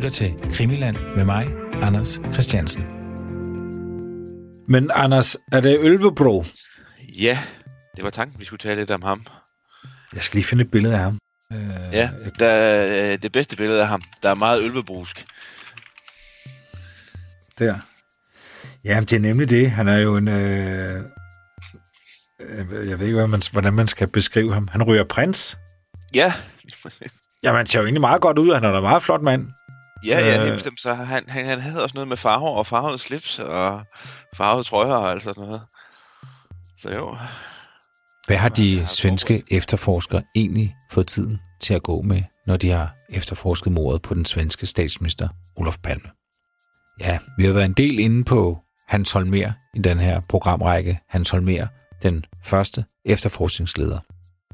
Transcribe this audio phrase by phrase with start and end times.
[0.00, 1.46] lytter til Krimiland med mig,
[1.82, 2.82] Anders Christiansen.
[4.68, 6.44] Men Anders, er det Ølvebro?
[7.18, 7.38] Ja,
[7.96, 9.26] det var tanken, vi skulle tale lidt om ham.
[10.14, 11.18] Jeg skal lige finde et billede af ham.
[11.52, 11.58] Øh,
[11.92, 14.02] ja, der er det bedste billede af ham.
[14.22, 15.26] Der er meget ølvebrusk.
[17.58, 17.78] Der.
[18.84, 19.70] Ja, det er nemlig det.
[19.70, 20.28] Han er jo en...
[20.28, 21.02] Øh,
[22.88, 24.68] jeg ved ikke, hvordan man, hvordan man skal beskrive ham.
[24.68, 25.58] Han ryger prins.
[26.14, 26.32] Ja.
[27.42, 28.54] ja, man ser jo egentlig meget godt ud.
[28.54, 29.48] Han er en meget flot mand.
[30.06, 30.80] Ja, ja, øh, bestemt.
[30.80, 33.82] Så han, han, han havde også noget med farver og farvet slips og
[34.36, 35.62] farvet trøjer og alt sådan noget.
[36.78, 37.16] Så jo.
[38.26, 42.94] Hvad har de svenske efterforskere egentlig fået tiden til at gå med, når de har
[43.10, 46.10] efterforsket mordet på den svenske statsminister Olof Palme?
[47.00, 51.00] Ja, vi har været en del inde på Hans Holmer i den her programrække.
[51.08, 51.66] Hans Holmer,
[52.02, 53.98] den første efterforskningsleder.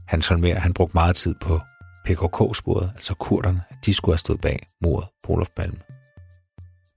[0.08, 1.60] Hans Holmer, han brugte meget tid på
[2.06, 5.78] PKK-sporet, altså kurderne, at de skulle have stået bag mordet på Olof Palme.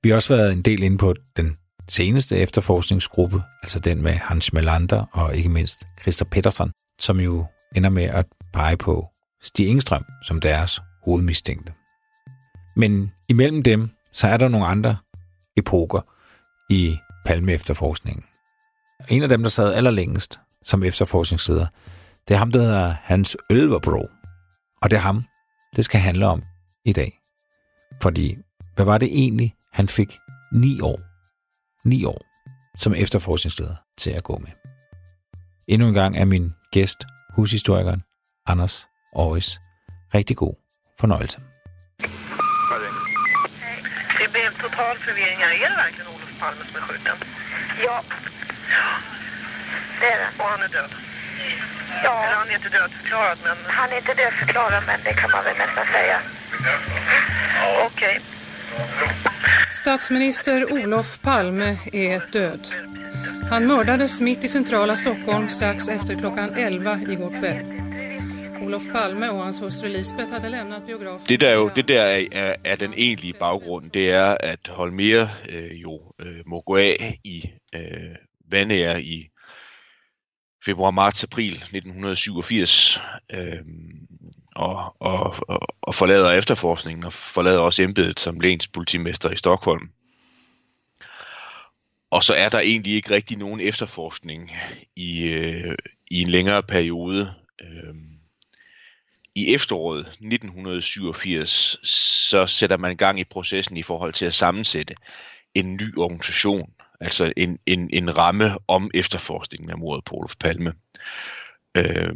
[0.04, 1.58] Vi har også været en del inde på den
[1.90, 7.90] seneste efterforskningsgruppe, altså den med Hans Melander og ikke mindst Christer Pettersson, som jo ender
[7.90, 9.08] med at pege på
[9.42, 11.74] Stig Engstrøm som deres hovedmistænkte.
[12.76, 14.98] Men imellem dem, så er der nogle andre
[15.58, 16.02] epoker
[16.70, 18.24] i Palme-efterforskningen.
[19.10, 21.68] En af dem, der sad allerlængst som efterforskningsleder,
[22.28, 24.10] det er ham, der hedder Hans Ølverbro.
[24.82, 25.26] Og det er ham,
[25.76, 26.44] det skal handle om
[26.86, 27.20] i dag.
[28.02, 28.38] Fordi,
[28.76, 30.18] hvad var det egentlig, han fik
[30.54, 31.00] ni år,
[31.86, 32.22] ni år
[32.78, 34.52] som efterforskningsleder til at gå med?
[35.68, 37.04] Endnu en gang er min gæst,
[37.36, 38.04] hushistorikeren
[38.46, 39.60] Anders Aarhus.
[40.14, 40.56] Rigtig god
[41.00, 41.40] fornøjelse.
[44.20, 45.42] Det blev total förvirring.
[45.42, 47.18] Är det verkligen Olof Palme som är skjuten?
[47.84, 47.98] Ja.
[50.00, 50.44] Det är det.
[50.44, 51.09] Och han är död?
[52.04, 52.24] Ja.
[52.24, 53.58] Eller han är inte dödförklarad, men...
[53.68, 56.18] Han är inte dödförklarad, men det kan man väl nästan säga.
[57.86, 57.86] Okej.
[57.86, 58.20] Okay.
[59.70, 62.68] Statsminister Olof Palme är död.
[63.50, 67.66] Han mördades mitt i centrala Stockholm strax efter klockan 11 igår kväll.
[68.62, 71.26] Olof Palme och hans hustru Lisbeth hade lämnat biografen.
[71.28, 75.28] Det der, jo, det der er, er, er den egentlige baggrund, det er, at Holmer
[75.50, 78.16] øh, jo øh, må gå af i øh,
[78.52, 79.30] vandære i
[80.66, 83.00] februar, marts, april 1987,
[83.34, 83.58] øh,
[84.56, 85.36] og, og,
[85.82, 89.90] og, forlader efterforskningen og forlader også embedet som læns politimester i Stockholm.
[92.12, 94.52] Og så er der egentlig ikke rigtig nogen efterforskning
[94.96, 95.76] i, øh,
[96.12, 97.34] i en længere periode.
[97.62, 97.96] Øh,
[99.36, 104.96] I efteråret 1987, så sætter man gang i processen i forhold til at sammensætte
[105.56, 110.74] en ny organisation, altså en, en, en ramme om efterforskningen af mordet på Olof Palme.
[111.78, 112.14] Øh,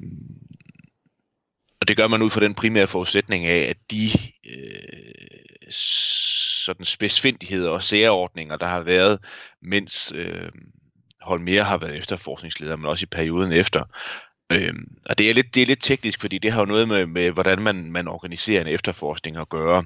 [1.82, 4.10] og det gør man ud fra den primære forudsætning af, at de
[4.46, 9.20] øh, sådan spidsfindigheder og særordninger, der har været,
[9.62, 10.50] mens øh,
[11.22, 13.84] Holmer har været efterforskningsleder, men også i perioden efter.
[14.52, 14.74] Øh,
[15.06, 17.32] og det er, lidt, det er lidt teknisk, fordi det har jo noget med, med
[17.32, 19.86] hvordan man, man organiserer en efterforskning at gøre.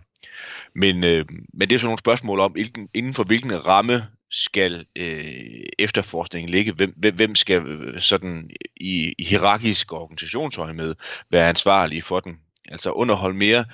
[0.75, 2.56] Men, øh, men det er sådan nogle spørgsmål om,
[2.94, 6.73] inden for hvilken ramme skal øh, efterforskningen ligge?
[6.73, 10.95] Hvem, hvem skal øh, sådan i, i hierarkisk organisationsøje med
[11.31, 12.39] være ansvarlig for den?
[12.69, 13.66] Altså underhold mere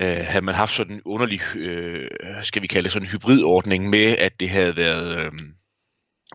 [0.00, 2.08] øh, havde man haft sådan en underlig, øh,
[2.42, 5.32] skal vi kalde det sådan en hybridordning med, at det havde været øh,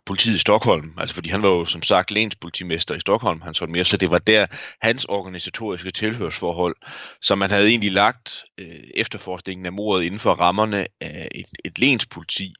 [0.06, 2.12] politiet i Stockholm, altså fordi han var jo som sagt
[2.42, 4.46] politimester i Stockholm, han sådan mere, så det var der
[4.82, 6.76] hans organisatoriske tilhørsforhold,
[7.22, 11.80] så man havde egentlig lagt øh, efterforskningen af mordet inden for rammerne af et, et
[11.80, 12.54] lenspoliti,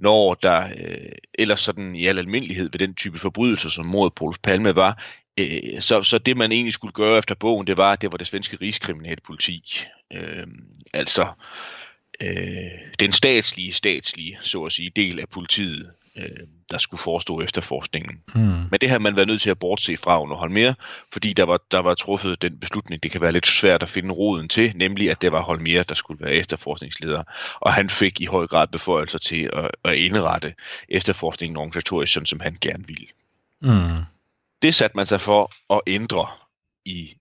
[0.00, 4.34] når der øh, ellers sådan i al almindelighed ved den type forbrydelser, som mordet på
[4.42, 5.02] Palme var,
[5.38, 8.18] øh, så, så det man egentlig skulle gøre efter bogen, det var, at det var
[8.18, 9.84] det svenske rigskriminalpoliti.
[10.12, 10.46] Øh,
[10.92, 11.26] altså
[12.20, 18.22] øh, den statslige, statslige, så at sige, del af politiet, øh, der skulle forestå efterforskningen.
[18.34, 18.40] Mm.
[18.40, 20.74] Men det har man været nødt til at bortse fra under Holmer,
[21.12, 24.14] fordi der var, der var truffet den beslutning, det kan være lidt svært at finde
[24.14, 27.22] roden til, nemlig at det var Holmer, der skulle være efterforskningsleder.
[27.60, 30.54] Og han fik i høj grad beføjelser til at, at indrette
[30.88, 33.06] efterforskningen organisatorisk, sådan som han gerne ville.
[33.60, 34.04] Mm.
[34.62, 36.26] Det satte man sig for at ændre
[36.84, 37.14] i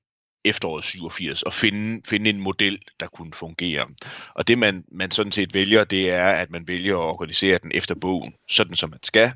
[0.46, 3.88] efteråret 87 og finde, finde en model, der kunne fungere.
[4.34, 7.72] Og det man, man sådan set vælger, det er, at man vælger at organisere den
[7.74, 9.32] efter bogen, sådan som man skal.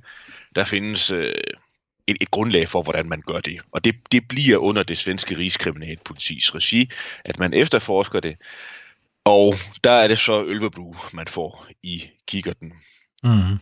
[0.56, 1.34] Der findes øh,
[2.08, 3.62] et, et grundlag for, hvordan man gør det.
[3.72, 6.90] Og det, det bliver under det svenske rigskriminalpolitis regi,
[7.26, 8.36] at man efterforsker det.
[9.26, 9.54] Og
[9.84, 12.74] der er det så Ølvebrug, man får i kikkerten.
[13.24, 13.60] Mm.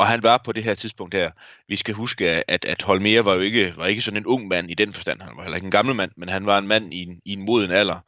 [0.00, 1.30] Og han var på det her tidspunkt her,
[1.68, 4.70] vi skal huske, at, at Holmer var jo ikke, var ikke sådan en ung mand
[4.70, 5.22] i den forstand.
[5.22, 7.32] Han var heller ikke en gammel mand, men han var en mand i en, i
[7.32, 7.98] en moden alder.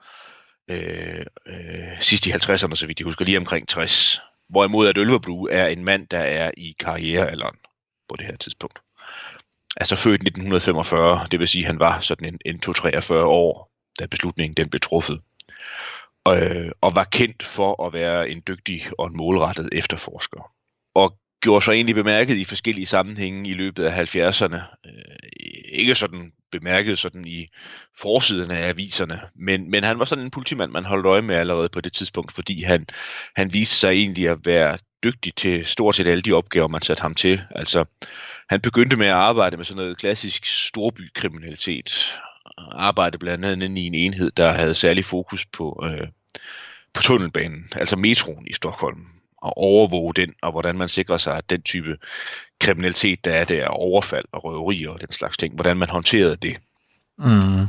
[0.71, 4.21] øh, øh, sidst i 50'erne, så vidt jeg husker, lige omkring 60.
[4.49, 7.57] Hvorimod at Ølverblu er en mand, der er i karrierealderen
[8.09, 8.79] på det her tidspunkt.
[9.77, 14.07] Altså født 1945, det vil sige, at han var sådan en, en 2-43 år, da
[14.07, 15.21] beslutningen den blev truffet.
[16.29, 20.53] Øh, og var kendt for at være en dygtig og en målrettet efterforsker.
[20.95, 24.57] Og gjorde sig egentlig bemærket i forskellige sammenhænge i løbet af 70'erne.
[24.87, 24.93] Øh,
[25.73, 27.47] ikke sådan bemærket sådan i
[27.99, 31.69] forsiderne af aviserne, men, men han var sådan en politimand, man holdt øje med allerede
[31.69, 32.87] på det tidspunkt, fordi han,
[33.37, 37.01] han viste sig egentlig at være dygtig til stort set alle de opgaver, man satte
[37.01, 37.41] ham til.
[37.51, 37.85] Altså,
[38.49, 42.19] han begyndte med at arbejde med sådan noget klassisk storbykriminalitet.
[42.73, 46.09] Arbejde blandt andet i en enhed, der havde særlig fokus på, øh,
[46.95, 49.07] på tunnelbanen, altså metroen i Stockholm
[49.45, 51.97] at overvåge den, og hvordan man sikrer sig, at den type
[52.61, 56.57] kriminalitet, der er der, overfald og røverier og den slags ting, hvordan man håndterede det.
[57.19, 57.69] Mm.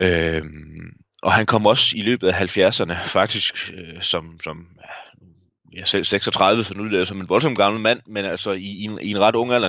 [0.00, 4.66] Øhm, og han kom også i løbet af 70'erne, faktisk øh, som, som
[5.76, 8.64] ja, selv 36, så nu er det som en voldsom gammel mand, men altså i,
[8.64, 9.68] i, en, i en ret ung alder,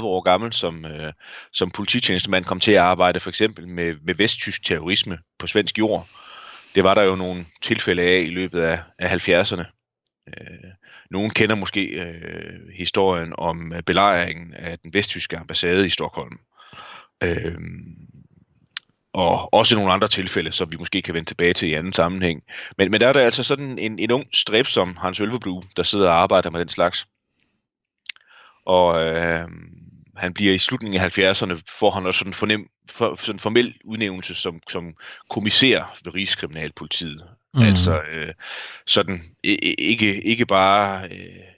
[0.00, 1.12] 29-30 år gammel, som, øh,
[1.52, 6.06] som polititjenestemand kom til at arbejde for eksempel med, med vesttysk terrorisme på svensk jord.
[6.74, 9.73] Det var der jo nogle tilfælde af i løbet af, af 70'erne.
[10.28, 10.70] Øh,
[11.10, 16.38] nogen kender måske øh, historien om øh, belejringen af den vesttyske ambassade i Stockholm.
[17.22, 17.58] Øh,
[19.12, 22.42] og også nogle andre tilfælde, som vi måske kan vende tilbage til i anden sammenhæng.
[22.78, 25.82] Men, men der er der altså sådan en, en ung strip som Hans Ølveblu, der
[25.82, 27.06] sidder og arbejder med den slags.
[28.66, 29.48] Og øh,
[30.16, 34.34] han bliver i slutningen af 70'erne, får han også sådan, fornem, for, sådan formel udnævnelse
[34.34, 34.94] som, som
[35.30, 37.24] kommissær ved Rigskriminalpolitiet.
[37.54, 37.62] Mm.
[37.62, 38.34] Altså øh,
[38.86, 41.08] sådan ikke, ikke bare...
[41.10, 41.54] Øh,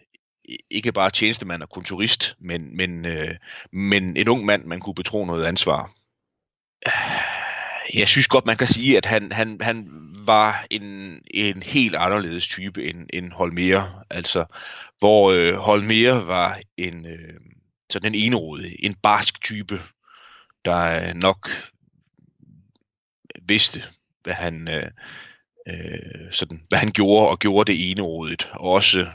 [0.71, 3.35] ikke bare tjenestemand og kontorist, men, men, øh,
[3.73, 5.93] men en ung mand, man kunne betro noget ansvar.
[7.95, 9.89] Jeg synes godt, man kan sige, at han, han, han
[10.27, 14.05] var en, en helt anderledes type end, end Holmer.
[14.11, 14.45] Altså,
[14.99, 17.41] hvor øh, Holmer var en, øh,
[17.91, 19.83] sådan en enerådig, en barsk type,
[20.65, 21.51] der nok
[23.43, 23.85] vidste,
[24.23, 24.91] hvad han, øh,
[25.69, 28.51] øh, sådan, hvad han gjorde, og gjorde det enerådigt.
[28.53, 29.07] Og også,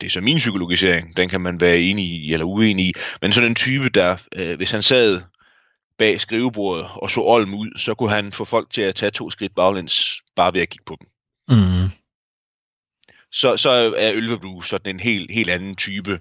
[0.00, 2.92] det er så min psykologisering, den kan man være enig i eller uenig i,
[3.22, 5.22] men sådan en type, der, øh, hvis han sad
[5.98, 9.30] bag skrivebordet og så olm ud, så kunne han få folk til at tage to
[9.30, 11.08] skridt baglæns, bare ved at kigge på dem.
[11.48, 11.88] Mm.
[13.32, 16.20] Så, så er Ølveblu sådan en helt, helt anden type,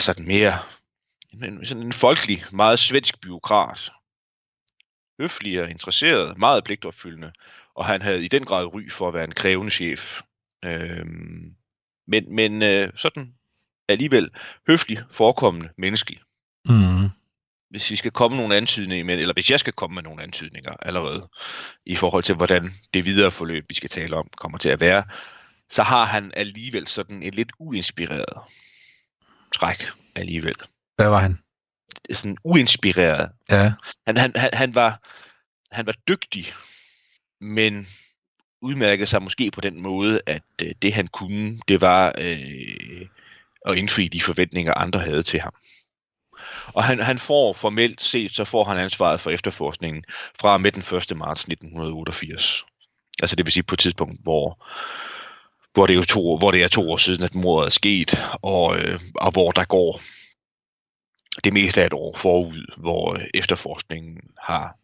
[0.00, 0.58] sådan mere
[1.64, 3.92] sådan en folkelig, meget svensk byråkrat.
[5.20, 7.32] Høflig og interesseret, meget pligtopfyldende,
[7.74, 10.20] og han havde i den grad ry for at være en krævende chef.
[10.64, 11.54] Øhm,
[12.06, 13.34] men men øh, sådan
[13.88, 14.30] alligevel
[14.68, 16.20] høflig, forekommende, menneskelig.
[16.64, 17.08] Mm.
[17.70, 20.72] Hvis vi skal komme nogle antydninger med, eller hvis jeg skal komme med nogle antydninger
[20.82, 21.28] allerede,
[21.86, 25.04] i forhold til hvordan det videre forløb, vi skal tale om, kommer til at være,
[25.70, 28.42] så har han alligevel sådan et lidt uinspireret
[29.54, 30.54] træk alligevel.
[30.96, 31.38] Hvad var han?
[32.12, 33.30] Sådan uinspireret.
[33.50, 33.72] Ja.
[34.06, 35.08] Han, han, han, han, var,
[35.72, 36.52] han var dygtig,
[37.40, 37.88] men
[38.62, 43.06] udmærkede sig måske på den måde, at øh, det han kunne, det var øh,
[43.66, 45.54] at indfri de forventninger, andre havde til ham.
[46.66, 50.04] Og han, han får formelt set, så får han ansvaret for efterforskningen
[50.40, 51.16] fra med den 1.
[51.16, 52.64] marts 1988.
[53.22, 54.66] Altså det vil sige på et tidspunkt, hvor,
[55.72, 58.24] hvor, det, er jo to, hvor det er to år siden, at mordet er sket,
[58.42, 60.00] og, øh, og hvor der går
[61.44, 64.76] det meste af et år forud, hvor øh, efterforskningen har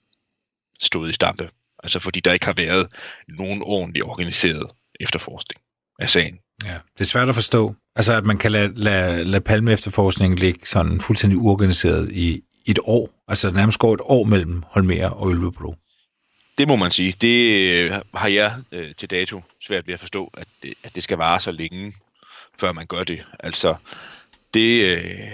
[0.80, 1.50] stået i stampe.
[1.82, 2.88] Altså fordi der ikke har været
[3.28, 5.60] nogen ordentlig organiseret efterforskning
[5.98, 6.38] af sagen.
[6.64, 7.74] Ja, det er svært at forstå.
[7.96, 12.78] Altså at man kan lade, lade, lade palme efterforskningen ligge sådan fuldstændig uorganiseret i et
[12.84, 13.10] år.
[13.28, 15.74] Altså nærmest går et år mellem Holmer og Ølvebro.
[16.58, 17.14] Det må man sige.
[17.20, 21.02] Det øh, har jeg øh, til dato svært ved at forstå, at det, at det
[21.02, 21.94] skal vare så længe,
[22.58, 23.24] før man gør det.
[23.40, 23.74] Altså,
[24.54, 25.30] det, øh,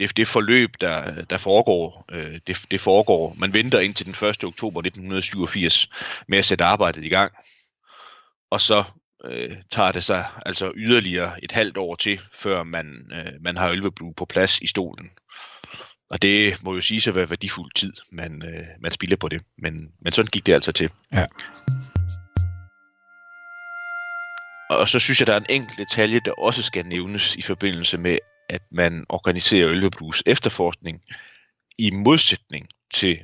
[0.00, 4.44] det, det forløb, der, der foregår, øh, det, det foregår, man venter indtil den 1.
[4.44, 5.88] oktober 1987
[6.28, 7.32] med at sætte arbejdet i gang,
[8.50, 8.84] og så
[9.24, 13.70] øh, tager det sig altså yderligere et halvt år til, før man, øh, man har
[13.70, 15.10] Ølveblu på plads i stolen.
[16.10, 19.42] Og det må jo sige sig være værdifuld tid, man, øh, man spilder på det.
[19.58, 20.90] Men, men sådan gik det altså til.
[21.12, 21.26] Ja.
[24.70, 27.98] Og så synes jeg, der er en enkelt detalje, der også skal nævnes i forbindelse
[27.98, 28.18] med,
[28.50, 31.02] at man organiserer Ølveblues efterforskning
[31.78, 33.18] i modsætning til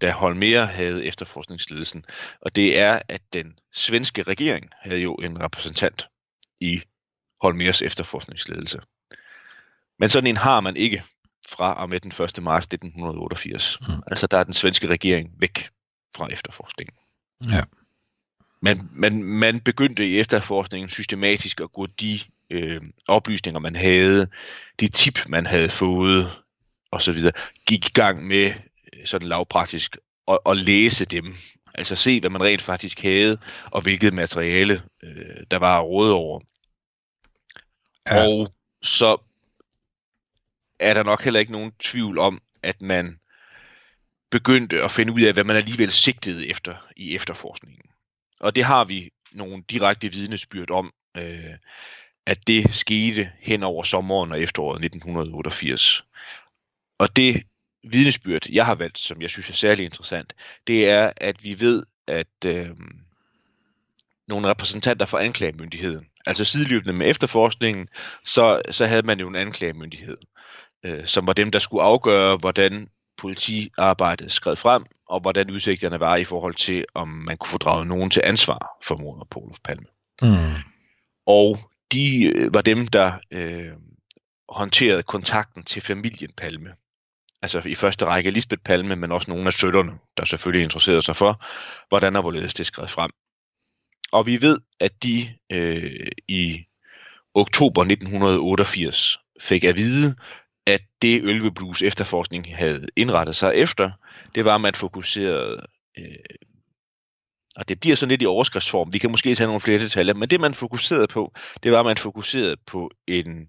[0.00, 2.04] da Holmer havde efterforskningsledelsen.
[2.40, 6.08] Og det er, at den svenske regering havde jo en repræsentant
[6.60, 6.82] i
[7.42, 8.80] Holmers efterforskningsledelse.
[9.98, 11.02] Men sådan en har man ikke
[11.48, 12.42] fra og med den 1.
[12.42, 13.78] marts 1988.
[13.80, 13.86] Mm.
[14.06, 15.68] Altså der er den svenske regering væk.
[16.16, 16.94] fra efterforskningen.
[17.50, 17.62] Ja.
[18.62, 22.20] Man, man, man begyndte i efterforskningen systematisk at gå de
[22.52, 24.28] øh, oplysninger, man havde,
[24.80, 26.30] de tip, man havde fået,
[26.92, 27.18] osv.,
[27.66, 28.52] gik i gang med
[28.92, 29.96] øh, sådan lavpraktisk
[30.28, 31.34] at, at læse dem.
[31.74, 36.14] Altså se, hvad man rent faktisk havde, og hvilket materiale, øh, der var at råde
[36.14, 36.40] over.
[38.10, 38.26] Ja.
[38.26, 39.16] Og så
[40.78, 43.18] er der nok heller ikke nogen tvivl om, at man
[44.30, 47.90] begyndte at finde ud af, hvad man alligevel sigtede efter i efterforskningen.
[48.40, 51.54] Og det har vi nogle direkte vidnesbyrd om, øh,
[52.26, 56.04] at det skete hen over sommeren og efteråret 1988.
[56.98, 57.42] Og det
[57.84, 60.34] vidnesbyrd, jeg har valgt, som jeg synes er særlig interessant,
[60.66, 62.70] det er, at vi ved, at øh,
[64.28, 67.88] nogle repræsentanter for anklagemyndigheden, altså sideløbende med efterforskningen,
[68.24, 70.16] så, så havde man jo en anklagemyndighed,
[70.84, 76.16] øh, som var dem, der skulle afgøre, hvordan politiarbejdet skred frem, og hvordan udsigterne var
[76.16, 79.58] i forhold til, om man kunne få draget nogen til ansvar for mordet på Olof
[79.64, 79.86] Palme.
[80.22, 80.62] Mm.
[81.26, 81.58] Og
[81.92, 83.72] de øh, var dem, der øh,
[84.48, 86.74] håndterede kontakten til familien Palme.
[87.42, 91.16] Altså i første række Lisbeth Palme, men også nogle af søtterne, der selvfølgelig interesserede sig
[91.16, 91.44] for,
[91.88, 93.10] hvordan og hvorledes det skred frem.
[94.12, 96.64] Og vi ved, at de øh, i
[97.34, 100.16] oktober 1988 fik at vide,
[100.66, 103.90] at det Ølve Blues efterforskning havde indrettet sig efter,
[104.34, 105.66] det var, at man fokuserede,
[105.98, 106.16] øh,
[107.56, 110.30] og det bliver sådan lidt i overskriftsform, vi kan måske tage nogle flere detaljer, men
[110.30, 111.32] det man fokuserede på,
[111.62, 113.48] det var, at man fokuserede på en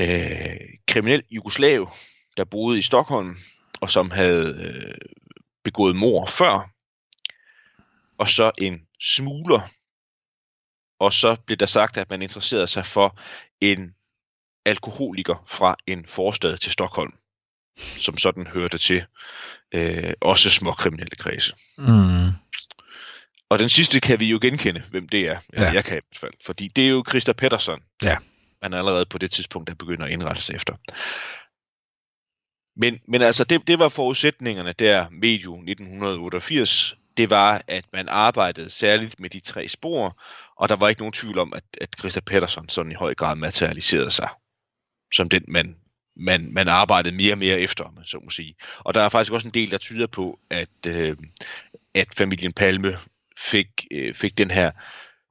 [0.00, 0.56] øh,
[0.88, 1.94] kriminel jugoslav,
[2.36, 3.36] der boede i Stockholm,
[3.80, 4.94] og som havde øh,
[5.64, 6.70] begået mor før,
[8.18, 9.60] og så en smugler,
[10.98, 13.18] og så blev der sagt, at man interesserede sig for
[13.60, 13.94] en
[14.64, 17.12] alkoholiker fra en forstad til Stockholm,
[17.76, 19.04] som sådan hørte til
[19.72, 21.54] øh, også små kriminelle kredse.
[21.78, 22.41] Mm.
[23.52, 25.38] Og den sidste kan vi jo genkende, hvem det er.
[25.58, 25.72] Ja.
[25.72, 26.32] jeg kan i hvert fald.
[26.46, 27.80] Fordi det er jo Christa Pettersson.
[28.02, 28.16] Ja.
[28.62, 30.74] Man er allerede på det tidspunkt, der begynder at indrette sig efter.
[32.76, 36.96] Men, men altså, det, det var forudsætningerne der medio 1988.
[37.16, 40.22] Det var, at man arbejdede særligt med de tre spor,
[40.56, 43.36] og der var ikke nogen tvivl om, at, at Christa Pettersson sådan i høj grad
[43.36, 44.28] materialiserede sig
[45.12, 45.76] som den, man,
[46.16, 48.54] man, man arbejdede mere og mere efter, man så må sige.
[48.78, 51.16] Og der er faktisk også en del, der tyder på, at, øh,
[51.94, 52.98] at familien Palme
[53.38, 54.70] fik, øh, fik den her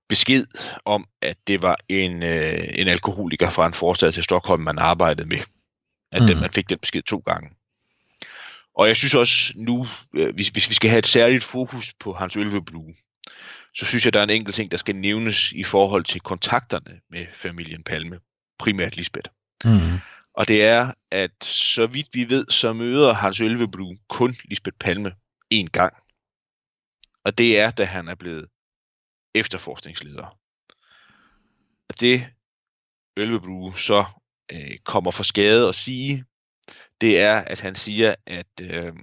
[0.10, 0.46] besked
[0.86, 5.28] om, at det var en, øh, en alkoholiker fra en forstad til Stockholm, man arbejdede
[5.28, 5.38] med.
[6.12, 6.42] At mm.
[6.42, 7.50] Man fik den besked to gange.
[8.76, 12.14] Og jeg synes også nu, øh, hvis, hvis vi skal have et særligt fokus på
[12.14, 12.94] Hans Ølveblue,
[13.76, 17.00] så synes jeg, der er en enkelt ting, der skal nævnes i forhold til kontakterne
[17.10, 18.20] med familien Palme,
[18.60, 19.30] primært Lisbeth.
[19.66, 20.00] Mm.
[20.34, 25.12] Og det er, at så vidt vi ved, så møder Hans Ølveblue kun Lisbeth Palme
[25.54, 25.94] én gang.
[27.24, 28.50] Og det er, da han er blevet
[29.36, 30.38] efterforskningsleder.
[31.90, 32.28] Og det
[33.18, 34.06] Ølvebru så
[34.52, 36.26] øh, kommer for skade at sige,
[37.02, 38.94] det er, at han siger, at øh,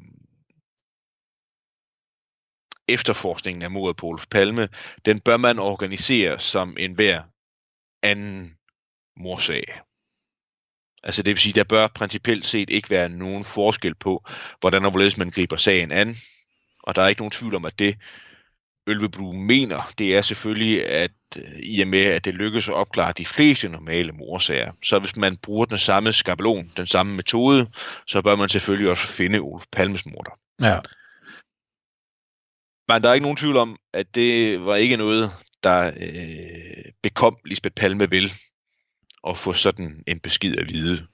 [2.89, 4.69] efterforskningen af mordet på Olof Palme,
[5.05, 7.23] den bør man organisere som en hver
[8.03, 8.59] anden
[9.17, 9.65] morsag.
[11.03, 14.25] Altså det vil sige, der bør principielt set ikke være nogen forskel på,
[14.61, 16.17] hvordan og hvorledes man griber sagen an.
[16.89, 17.97] Og der er ikke nogen tvivl om, at det
[18.87, 23.13] Ølvebru mener, det er selvfølgelig, at øh, i og med, at det lykkes at opklare
[23.13, 27.71] de fleste normale morsager, så hvis man bruger den samme skabelon, den samme metode,
[28.07, 30.39] så bør man selvfølgelig også finde Olof Palmes morder.
[30.61, 30.81] Ja.
[32.89, 35.31] Men der er ikke nogen tvivl om, at det var ikke noget,
[35.63, 38.33] der øh, bekom Lisbeth Palme vel
[39.29, 41.07] at få sådan en besked at vide.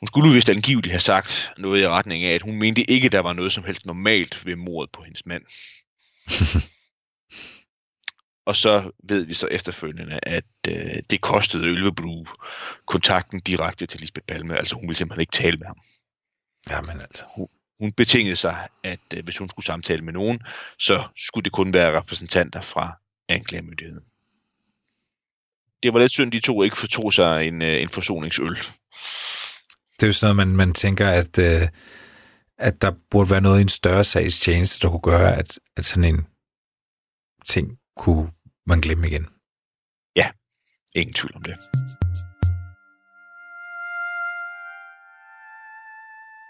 [0.00, 3.20] Hun skulle vist angiveligt have sagt noget i retning af, at hun mente ikke, der
[3.20, 5.42] var noget som helst normalt ved mordet på hendes mand.
[8.46, 12.26] Og så ved vi så efterfølgende, at øh, det kostede Ølvebru
[12.86, 14.56] kontakten direkte til Lisbeth Palme.
[14.56, 15.78] Altså hun ville simpelthen ikke tale med ham.
[16.70, 17.48] Jamen altså.
[17.80, 20.42] Hun betingede sig, at øh, hvis hun skulle samtale med nogen,
[20.78, 22.92] så skulle det kun være repræsentanter fra
[23.28, 24.04] anklagemyndigheden.
[25.82, 28.58] Det var lidt synd, de to ikke fortog sig en, øh, en forsoningsøl.
[29.96, 31.68] Det er jo sådan noget, man, man tænker, at, øh,
[32.58, 35.84] at der burde være noget i en større sags tjeneste, der kunne gøre, at, at
[35.84, 36.26] sådan en
[37.46, 38.30] ting kunne
[38.66, 39.26] man glemme igen.
[40.16, 40.30] Ja,
[40.96, 41.56] Ingen tvivl om det.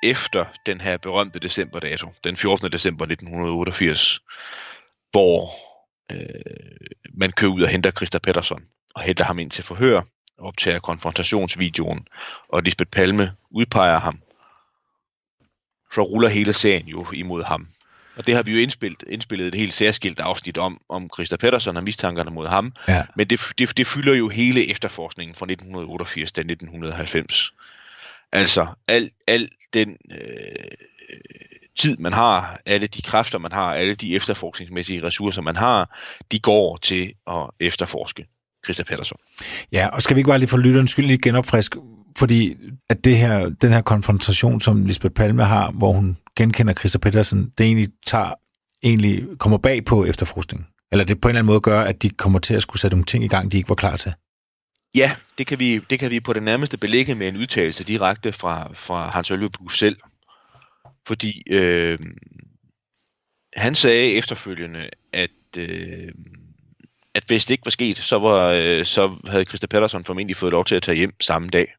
[0.02, 2.72] Efter den her berømte decemberdato, den 14.
[2.72, 4.20] december 1988,
[5.10, 5.54] hvor
[6.12, 8.62] øh, man kører ud og henter Christa Pettersson
[8.94, 10.02] og henter ham ind til forhør,
[10.38, 12.08] optager konfrontationsvideoen,
[12.48, 14.20] og Lisbeth Palme udpeger ham,
[15.92, 17.68] så ruller hele sagen jo imod ham.
[18.16, 21.76] Og det har vi jo indspillet, indspillet et helt særskilt afsnit om, om Christa Pettersson
[21.76, 22.72] og mistankerne mod ham.
[22.88, 23.02] Ja.
[23.16, 27.52] Men det, det, det fylder jo hele efterforskningen fra 1988 til 1990.
[28.32, 30.18] Altså, al, al den øh,
[31.78, 35.98] tid, man har, alle de kræfter, man har, alle de efterforskningsmæssige ressourcer, man har,
[36.32, 38.26] de går til at efterforske
[38.66, 39.18] Christa Pettersson.
[39.72, 41.78] Ja, og skal vi ikke bare lige for lytterens skyld lige genopfriske,
[42.18, 42.56] fordi
[42.90, 47.52] at det her, den her konfrontation, som Lisbeth Palme har, hvor hun genkender Christa Pettersen,
[47.58, 48.34] det egentlig tager,
[48.82, 50.66] egentlig kommer bag på efterforskningen.
[50.92, 52.96] Eller det på en eller anden måde gør, at de kommer til at skulle sætte
[52.96, 54.12] nogle ting i gang, de ikke var klar til.
[54.94, 58.32] Ja, det kan vi, det kan vi på det nærmeste belægge med en udtalelse direkte
[58.32, 59.96] fra, fra Hans Ølvebro selv.
[61.06, 61.98] Fordi øh,
[63.56, 66.12] han sagde efterfølgende, at, øh,
[67.16, 70.52] at hvis det ikke var sket, så, var, øh, så havde Christa Pettersson formentlig fået
[70.52, 71.74] lov til at tage hjem samme dag.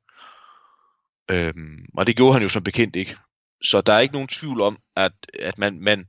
[1.31, 3.17] Øhm, og det gjorde han jo som bekendt ikke.
[3.63, 5.99] Så der er ikke nogen tvivl om, at, at man, man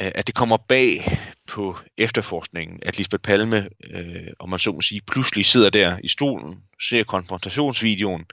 [0.00, 4.80] øh, at det kommer bag på efterforskningen, at Lisbeth Palme, øh, om man så må
[4.80, 8.24] sige, pludselig sidder der i stolen, ser konfrontationsvideoen,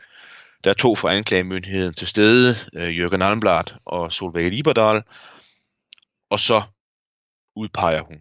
[0.63, 5.03] der er to fra anklagemyndigheden til stede, øh, Jørgen Almblad og Solveig Liberdal,
[6.29, 6.61] og så
[7.55, 8.17] udpeger hun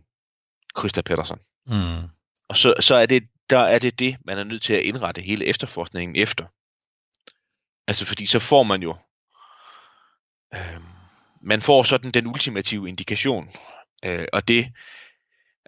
[0.78, 1.38] Christa Pedersen.
[1.66, 2.08] Mm.
[2.48, 5.20] Og så, så er, det, der er det det, man er nødt til at indrette
[5.20, 6.44] hele efterforskningen efter.
[7.86, 8.96] Altså fordi så får man jo,
[10.54, 10.80] øh,
[11.42, 13.50] man får sådan den ultimative indikation,
[14.04, 14.72] øh, og det,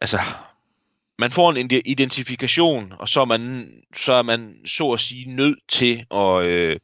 [0.02, 0.19] altså,
[1.19, 5.59] man får en identifikation, og så er man, så er man så at sige nødt
[5.69, 6.81] til at øh,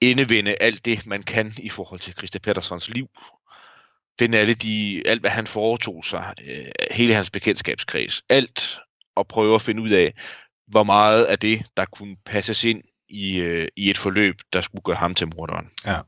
[0.00, 3.08] indevinde alt det, man kan i forhold til Christa Petterssons liv.
[4.18, 8.78] Finde alle de, alt hvad han foretog sig, øh, hele hans bekendtskabskreds, alt,
[9.16, 10.14] og prøve at finde ud af,
[10.68, 14.82] hvor meget af det, der kunne passes ind i, øh, i et forløb, der skulle
[14.82, 15.66] gøre ham til morderen.
[15.86, 16.00] Ja.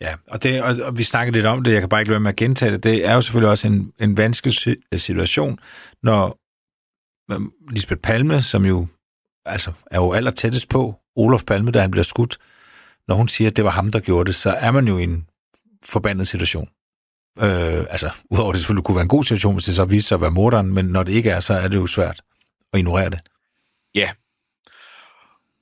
[0.00, 2.20] Ja, og, det, og, og vi snakkede lidt om det, jeg kan bare ikke lade
[2.20, 4.54] med at gentage det, det er jo selvfølgelig også en, en vanskelig
[4.96, 5.58] situation,
[6.02, 6.38] når
[7.32, 7.40] øh,
[7.70, 8.86] Lisbeth Palme, som jo
[9.44, 12.38] altså, er jo aller tættest på Olof Palme, da han bliver skudt,
[13.08, 15.02] når hun siger, at det var ham, der gjorde det, så er man jo i
[15.02, 15.26] en
[15.84, 16.68] forbandet situation.
[17.38, 20.14] Øh, altså, udover det selvfølgelig kunne være en god situation, hvis det så viser sig
[20.14, 22.20] at være morderen, men når det ikke er, så er det jo svært
[22.72, 23.20] at ignorere det.
[23.94, 24.10] Ja.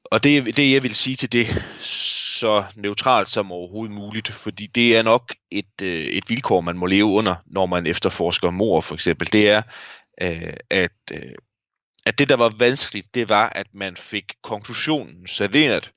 [0.04, 4.96] Og det, det jeg vil sige til det, så neutralt som overhovedet muligt, fordi det
[4.96, 8.94] er nok et, øh, et vilkår, man må leve under, når man efterforsker mor for
[8.94, 9.32] eksempel.
[9.32, 9.62] Det er,
[10.22, 11.34] øh, at, øh,
[12.06, 15.90] at det, der var vanskeligt, det var, at man fik konklusionen serveret,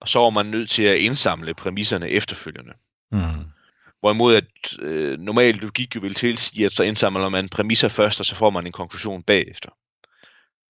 [0.00, 2.72] og så var man nødt til at indsamle præmisserne efterfølgende.
[3.12, 3.55] Mm.
[4.00, 8.26] Hvorimod at øh, normal logik jo vil tilsige, at så indsamler man præmisser først, og
[8.26, 9.70] så får man en konklusion bagefter.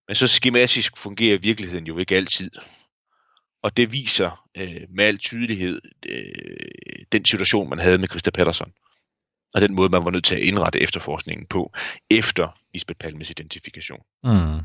[0.08, 2.50] Men så skematisk fungerer virkeligheden jo ikke altid.
[3.62, 8.72] Og det viser øh, med al tydelighed øh, den situation, man havde med Christa Patterson.
[9.54, 11.72] Og den måde, man var nødt til at indrette efterforskningen på,
[12.10, 14.02] efter Lisbeth Palmes identifikation.
[14.24, 14.64] Mm.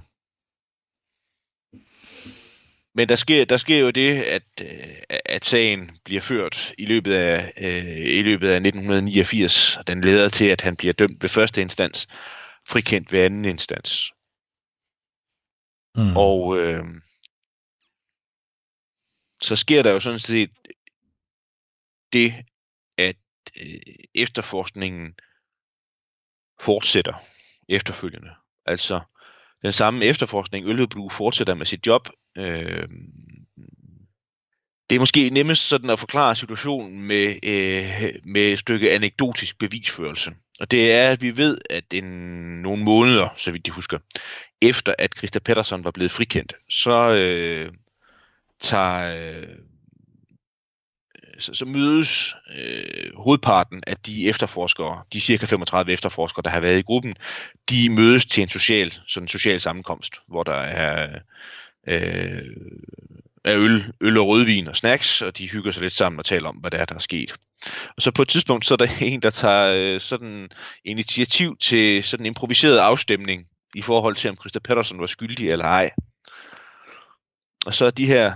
[2.94, 7.14] Men der sker, der sker jo det, at, øh, at sagen bliver ført i løbet
[7.14, 9.78] af, øh, i løbet af 1989.
[9.78, 12.08] Og den leder til, at han bliver dømt ved første instans,
[12.68, 14.12] frikendt ved anden instans.
[15.96, 16.18] Mm.
[16.18, 16.86] Og øh,
[19.42, 20.52] så sker der jo sådan set
[22.14, 22.34] det,
[22.98, 23.18] at
[23.62, 23.82] øh,
[24.16, 25.16] efterforskningen
[26.60, 27.14] fortsætter
[27.70, 28.36] efterfølgende.
[28.66, 29.00] Altså
[29.64, 32.10] den samme efterforskning, Ølveblu fortsætter med sit job.
[32.38, 32.88] Øh,
[34.90, 40.32] det er måske nemmest sådan at forklare situationen med, øh, med et stykke anekdotisk bevisførelse.
[40.60, 42.04] Og det er, at vi ved, at en,
[42.62, 43.98] nogle måneder, så vidt de husker,
[44.62, 47.72] efter at Christa Pettersson var blevet frikendt, så øh,
[48.62, 49.48] tager øh,
[51.42, 56.80] så, så mødes øh, hovedparten af de efterforskere, de cirka 35 efterforskere, der har været
[56.80, 57.16] i gruppen,
[57.70, 61.20] de mødes til en social, sådan en social sammenkomst, hvor der er,
[61.88, 62.56] øh,
[63.46, 66.50] er øl, øl og rødvin og snacks, og de hygger sig lidt sammen og taler
[66.50, 67.36] om, hvad der er, der er sket.
[67.96, 70.50] Og så på et tidspunkt, så er der en, der tager øh, sådan
[70.86, 75.66] initiativ til sådan en improviseret afstemning i forhold til, om Christa Pettersson var skyldig eller
[75.66, 75.90] ej.
[77.66, 78.34] Og så de her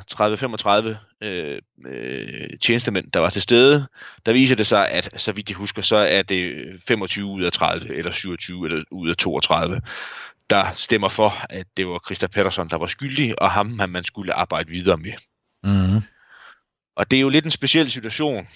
[1.22, 3.88] 30-35 øh, øh, tjenestemænd, der var til stede,
[4.26, 7.52] der viser det sig, at så vidt jeg husker, så er det 25 ud af
[7.52, 9.82] 30, eller 27 eller ud af 32,
[10.50, 14.34] der stemmer for, at det var Christa Pettersson, der var skyldig, og ham, man skulle
[14.34, 15.14] arbejde videre med.
[15.64, 16.02] Mm.
[16.96, 18.48] Og det er jo lidt en speciel situation,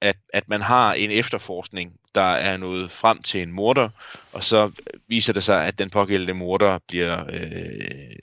[0.00, 3.88] at, at man har en efterforskning, der er nået frem til en morder,
[4.32, 4.70] og så
[5.08, 8.16] viser det sig, at den pågældende morder bliver, øh,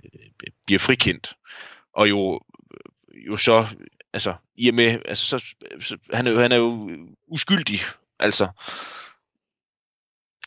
[0.65, 1.33] bliver frikendt.
[1.95, 2.41] Og jo,
[3.27, 3.67] jo så,
[4.13, 6.89] altså, i og med, altså, så, så, han, er, han er jo
[7.27, 7.79] uskyldig,
[8.19, 8.47] Altså,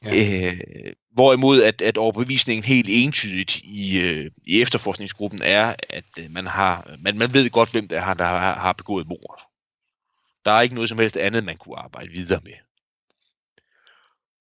[0.04, 0.14] Ja.
[0.14, 6.46] Øh, hvorimod at, at overbevisningen helt entydigt i, øh, i efterforskningsgruppen er, at øh, man
[6.46, 9.50] har man, man ved godt, hvem der har, der har, har begået mord.
[10.44, 12.52] Der er ikke noget som helst andet, man kunne arbejde videre med.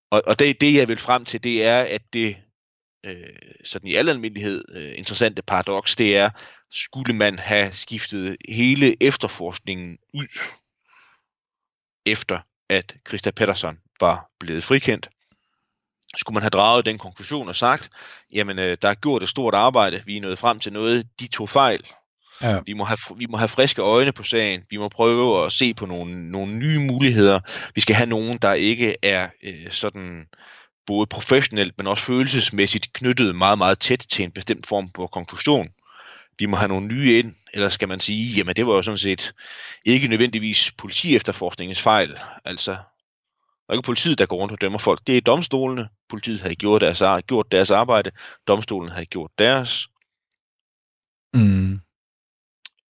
[0.10, 2.38] Og, og det, det, jeg vil frem til, det er, at det
[3.08, 6.30] øh, sådan i al almindelighed øh, interessante paradoks, det er,
[6.72, 10.28] skulle man have skiftet hele efterforskningen ud,
[12.06, 12.40] efter
[12.70, 15.10] at Christa Pettersson var blevet frikendt,
[16.18, 17.90] skulle man have draget den konklusion og sagt,
[18.34, 21.28] jamen øh, der er gjort et stort arbejde, vi er nået frem til noget, de
[21.28, 21.88] tog fejl.
[22.42, 22.60] Ja.
[22.66, 24.62] Vi må, have, vi må have friske øjne på sagen.
[24.70, 27.40] Vi må prøve at se på nogle, nogle nye muligheder.
[27.76, 30.28] Vi skal have nogen, der ikke er øh, sådan
[30.88, 35.70] både professionelt, men også følelsesmæssigt knyttet meget, meget tæt til en bestemt form for konklusion.
[36.40, 38.98] Vi må have nogle nye ind, eller skal man sige, jamen det var jo sådan
[38.98, 39.34] set
[39.86, 42.20] ikke nødvendigvis politi-efterforskningens fejl.
[42.46, 42.80] Altså, der
[43.70, 45.02] er ikke politiet, der går rundt og dømmer folk.
[45.08, 45.90] Det er domstolene.
[46.10, 48.12] Politiet havde gjort deres, gjort deres arbejde.
[48.48, 49.88] Domstolen havde gjort deres.
[51.34, 51.80] Mm.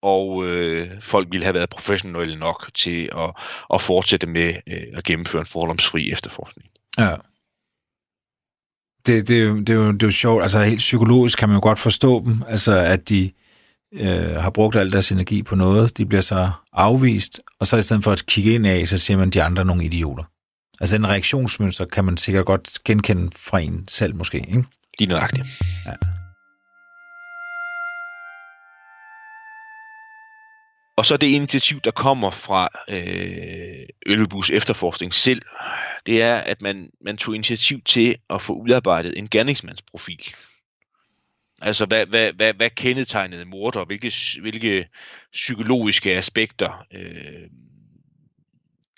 [0.01, 3.35] Og øh, folk ville have været professionelle nok til at,
[3.73, 6.69] at fortsætte med øh, at gennemføre en fordomsfri efterforskning.
[6.97, 7.15] Ja.
[9.07, 11.49] Det, det, er jo- det, er jo, det er jo sjovt, altså helt psykologisk kan
[11.49, 13.31] man jo godt forstå dem, altså at de
[13.93, 17.81] øh, har brugt al deres energi på noget, de bliver så afvist, og så i
[17.81, 20.23] stedet for at kigge ind af, så siger man, at de andre er nogle idioter.
[20.81, 24.63] Altså en reaktionsmønster kan man sikkert godt genkende fra en selv måske, ikke?
[24.99, 25.45] Lige nøjagtigt.
[25.85, 25.91] Ja.
[30.97, 35.41] Og så det initiativ, der kommer fra øh, Ølvebus efterforskning selv,
[36.05, 40.23] det er, at man, man tog initiativ til at få udarbejdet en gerningsmandsprofil.
[41.61, 43.85] Altså, hvad, hvad, hvad, hvad kendetegnede morder?
[43.85, 44.87] Hvilke, hvilke
[45.33, 47.49] psykologiske aspekter øh,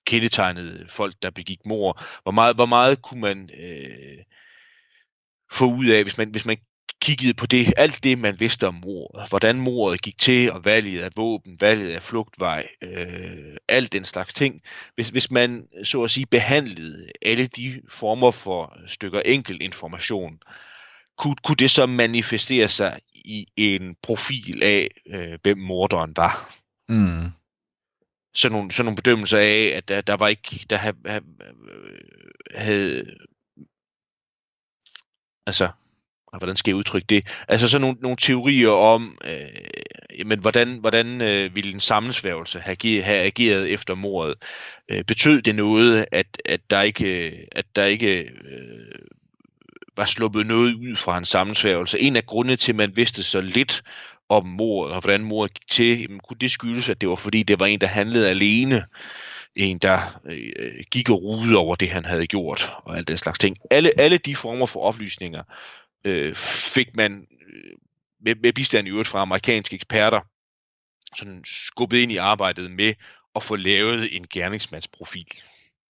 [0.05, 2.03] kendetegnede folk, der begik mord?
[2.23, 4.23] Hvor meget, hvor meget kunne man øh,
[5.51, 6.57] få ud af, hvis man, hvis man
[7.01, 11.01] kiggede på det, alt det, man vidste om mordet, hvordan mordet gik til, og valget
[11.01, 14.61] af våben, valget af flugtvej, øh, alt den slags ting.
[14.95, 20.39] Hvis, hvis man så at sige behandlede alle de former for stykker enkel information,
[21.17, 26.55] kunne, kunne det så manifestere sig i en profil af, øh, hvem morderen var?
[26.89, 27.31] Mm.
[28.33, 31.23] sådan nogle, sådan nogle bedømmelser af, at der, der var ikke, der havde,
[32.55, 33.15] havde
[35.47, 35.69] altså,
[36.37, 37.27] hvordan skal jeg udtrykke det?
[37.47, 39.39] Altså sådan nogle, nogle teorier om, øh,
[40.19, 44.35] jamen, hvordan, hvordan øh, ville en sammensværgelse have, ge, have ageret efter mordet?
[44.89, 48.99] Øh, betød det noget, at, at der ikke, at der ikke øh,
[49.97, 51.99] var sluppet noget ud fra en sammensværgelse?
[51.99, 53.83] En af grundene til, at man vidste så lidt
[54.29, 57.43] om mordet, og hvordan mordet gik til, jamen, kunne det skyldes, at det var fordi,
[57.43, 58.85] det var en, der handlede alene,
[59.55, 63.39] en, der øh, gik og rude over det, han havde gjort, og alt den slags
[63.39, 63.57] ting.
[63.71, 65.43] Alle, alle de former for oplysninger
[66.03, 66.35] øh,
[66.73, 67.77] fik man øh,
[68.21, 70.21] med, med bistand i øvrigt fra amerikanske eksperter
[71.15, 72.93] sådan skubbet ind i arbejdet med
[73.35, 75.41] at få lavet en gerningsmandsprofil.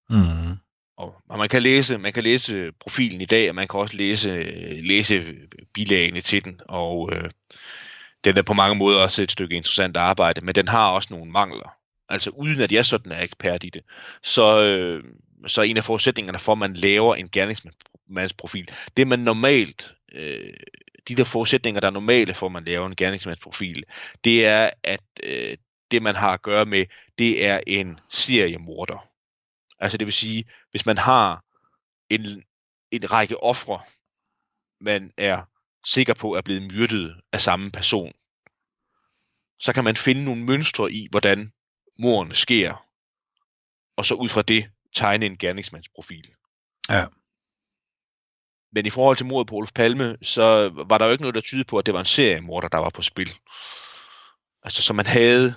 [0.10, 0.58] Mm.
[0.98, 3.96] Og og man kan læse, man kan læse profilen i dag, og man kan også
[3.96, 4.30] læse,
[4.82, 5.36] læse
[5.74, 7.30] bilagene til den, og øh,
[8.24, 11.32] den er på mange måder også et stykke interessant arbejde, men den har også nogle
[11.32, 11.76] mangler.
[12.10, 13.82] Altså uden at jeg sådan er ekspert i det,
[14.24, 15.04] så, øh,
[15.48, 20.54] så er en af forudsætningerne for, at man laver en gerningsmandsprofil, det man normalt, øh,
[21.08, 23.84] de der forudsætninger, der er normale for, at man laver en gerningsmandsprofil,
[24.24, 25.58] det er, at øh,
[25.92, 26.86] det man har at gøre med,
[27.18, 29.08] det er en seriemorder.
[29.80, 31.44] Altså det vil sige, hvis man har
[32.10, 32.44] en,
[32.92, 33.80] en række ofre,
[34.82, 35.42] man er
[35.86, 38.14] sikker på er blevet myrdet af samme person,
[39.60, 41.54] så kan man finde nogle mønstre i, hvordan
[42.00, 42.86] mordene sker,
[43.98, 46.28] og så ud fra det tegne en gerningsmandsprofil.
[46.90, 47.06] Ja.
[48.72, 51.42] Men i forhold til mordet på Olof Palme, så var der jo ikke noget, der
[51.42, 53.32] tyder på, at det var en seriemorder, der var på spil.
[54.64, 55.54] Altså, så man havde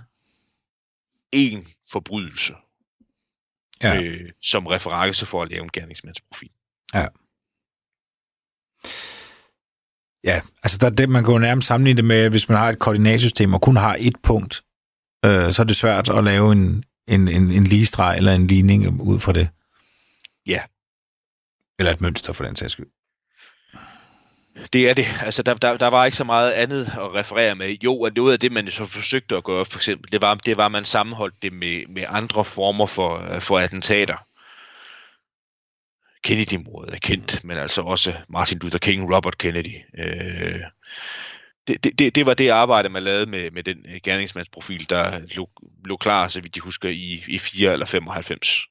[1.32, 2.54] en forbrydelse
[3.82, 4.00] Ja.
[4.02, 6.50] øh, som reference for at lave en gerningsmandsprofil.
[10.24, 12.68] Ja, altså der, er det, man kan jo nærmest sammenligne det med, hvis man har
[12.68, 14.62] et koordinatsystem og kun har et punkt,
[15.24, 19.00] øh, så er det svært at lave en, en, en, en ligestreg eller en ligning
[19.00, 19.48] ud fra det.
[20.46, 20.62] Ja.
[21.78, 22.88] Eller et mønster for den sags skyld.
[24.72, 25.06] Det er det.
[25.20, 27.76] Altså, der, der, der var ikke så meget andet at referere med.
[27.84, 30.56] Jo, og noget af det, man så forsøgte at gøre, for eksempel, det var, det
[30.56, 34.16] var at man sammenholdt det med, med andre former for, øh, for attentater.
[36.24, 39.76] Kennedy-mordet er kendt, men altså også Martin Luther King, Robert Kennedy.
[39.98, 40.60] Øh,
[41.68, 45.48] det, det, det, var det arbejde, man lavede med, med den øh, gerningsmandsprofil, der lå,
[45.84, 48.68] lå klar, så vidt de husker, i, i 4 eller 95.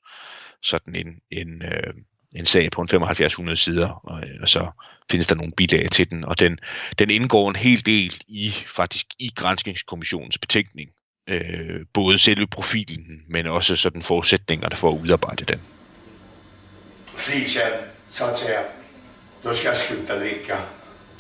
[0.64, 1.94] sådan en, en, øh,
[2.36, 4.72] en sag på en 7500 sider, og, øh, og så
[5.12, 6.60] findes der nogle bilag til den, og den,
[7.00, 10.90] den indgår en hel del i faktisk i Granskningskommissionens betænkning,
[11.28, 15.62] øh, både selve profilen, men også sådan forudsætningerne for at udarbejde den.
[17.18, 17.74] Frikänd,
[18.10, 18.62] så att säga.
[19.44, 19.74] Då ska
[20.08, 20.56] drikke.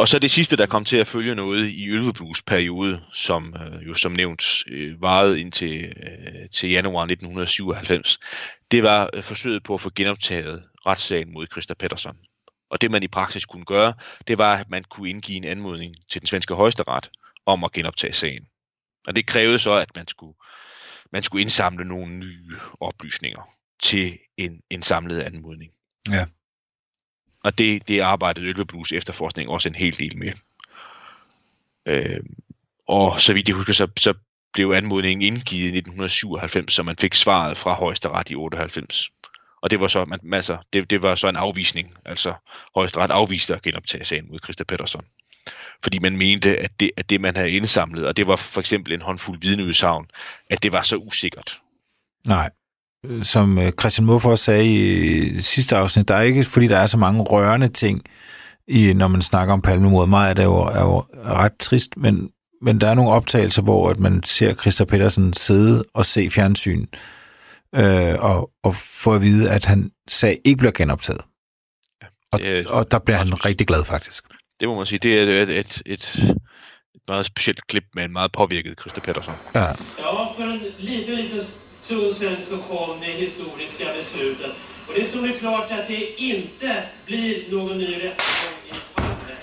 [0.02, 3.88] Og så det sidste, der kom til at følge noget i Ølveblues periode, som øh,
[3.88, 8.20] jo som nævnt øh, varede indtil øh, til januar 1997,
[8.72, 12.18] det var øh, forsøget på at få genoptaget retssagen mod Christa Pettersson.
[12.70, 13.94] Og det man i praksis kunne gøre,
[14.28, 17.10] det var, at man kunne indgive en anmodning til den svenske højesteret
[17.46, 18.44] om at genoptage sagen.
[19.08, 20.34] Og det krævede så, at man skulle,
[21.12, 23.42] man skulle indsamle nogle nye oplysninger
[23.84, 25.72] til en, en samlet anmodning.
[26.10, 26.26] Ja.
[27.44, 30.32] Og det, det arbejdede Ølveblues efterforskning også en hel del med.
[31.86, 32.20] Øh,
[32.88, 34.14] og så vidt jeg husker, så, så
[34.54, 39.10] blev anmodningen indgivet i 1997, så man fik svaret fra højesteret i 98.
[39.62, 41.94] Og det var så, man, altså, det, det var så en afvisning.
[42.06, 42.34] Altså
[42.76, 45.06] højesteret afviste at genoptage sagen mod Christa Pettersson.
[45.84, 48.94] Fordi man mente, at det, at det man havde indsamlet, og det var for eksempel
[48.94, 50.06] en håndfuld vidneudsagn,
[50.50, 51.60] at det var så usikkert.
[52.28, 52.50] Nej.
[53.22, 56.98] Som øh, Christian Muffer sagde i sidste afsnit, der er ikke, fordi der er så
[56.98, 58.02] mange rørende ting,
[58.68, 60.08] i, når man snakker om palmemord.
[60.08, 63.62] Meget af det er jo, er jo ret trist, men, men der er nogle optagelser,
[63.62, 66.86] hvor at man ser Christa Petersen sidde og se fjernsyn,
[67.76, 71.22] øh, og, og få at vide, at han sag ikke bliver genoptaget.
[72.32, 74.24] Og, Det er- og der bliver han rigtig glad, faktisk.
[74.60, 76.16] Det må man sige, det er et, et, et,
[76.96, 79.34] et meget specielt klip med en meget påvirket Christa Pettersson.
[79.56, 79.60] Ja.
[79.60, 79.74] Ja,
[80.38, 81.42] för en liten, liten
[81.82, 84.52] stund sedan så kom det historiska beslutet.
[84.88, 89.36] Och det stod ju klart att det inte blir någon ny rättegång i Palme.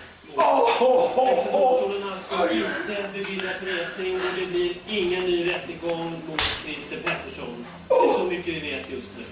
[1.16, 7.66] Domstolen alltså inte beviljar resning och det blir ingen ny rättegång mot Christer Pettersson.
[7.88, 9.24] Det är så mycket vi vet just nu.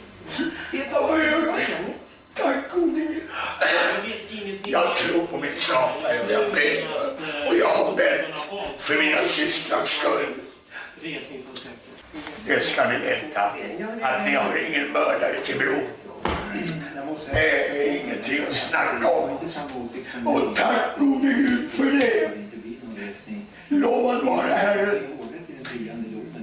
[2.35, 3.23] Tack gode Gud.
[4.65, 6.89] Jag tror på min skapare och jag ber.
[7.49, 8.39] Och jag har bett
[8.79, 10.35] för mina systrars skull.
[12.47, 13.41] Det ska ni veta.
[14.03, 15.81] Att ni har ingen mördare till bro.
[17.33, 19.31] Det är ingenting att snacka om.
[20.27, 22.31] Och tack gode Gud för det.
[23.69, 25.17] Lovad vare Herren.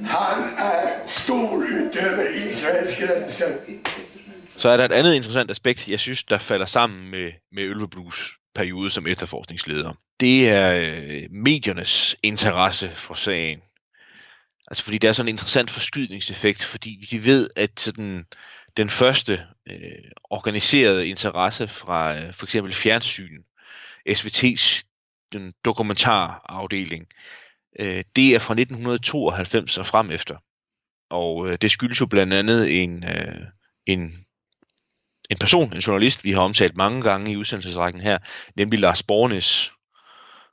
[0.05, 3.53] Han är stor utöver Israels gränser.
[4.57, 8.35] Så er der et andet interessant aspekt, jeg synes, der falder sammen med, med Ølveblues
[8.55, 9.93] periode som efterforskningsleder.
[10.19, 13.59] Det er øh, mediernes interesse for sagen.
[14.73, 18.25] Altså fordi der er sådan en interessant forskydningseffekt, fordi vi ved, at sådan,
[18.77, 23.43] den første øh, organiserede interesse fra øh, for eksempel fjernsyn,
[24.09, 24.81] SVT's
[25.33, 27.07] den dokumentarafdeling,
[27.79, 30.37] øh, det er fra 1992 og frem efter.
[31.09, 33.41] Og øh, det skyldes jo blandt andet en, øh,
[33.85, 34.25] en
[35.29, 38.17] en person, en journalist, vi har omtalt mange gange i udsendelsesrækken her,
[38.55, 39.71] nemlig Lars Bornes,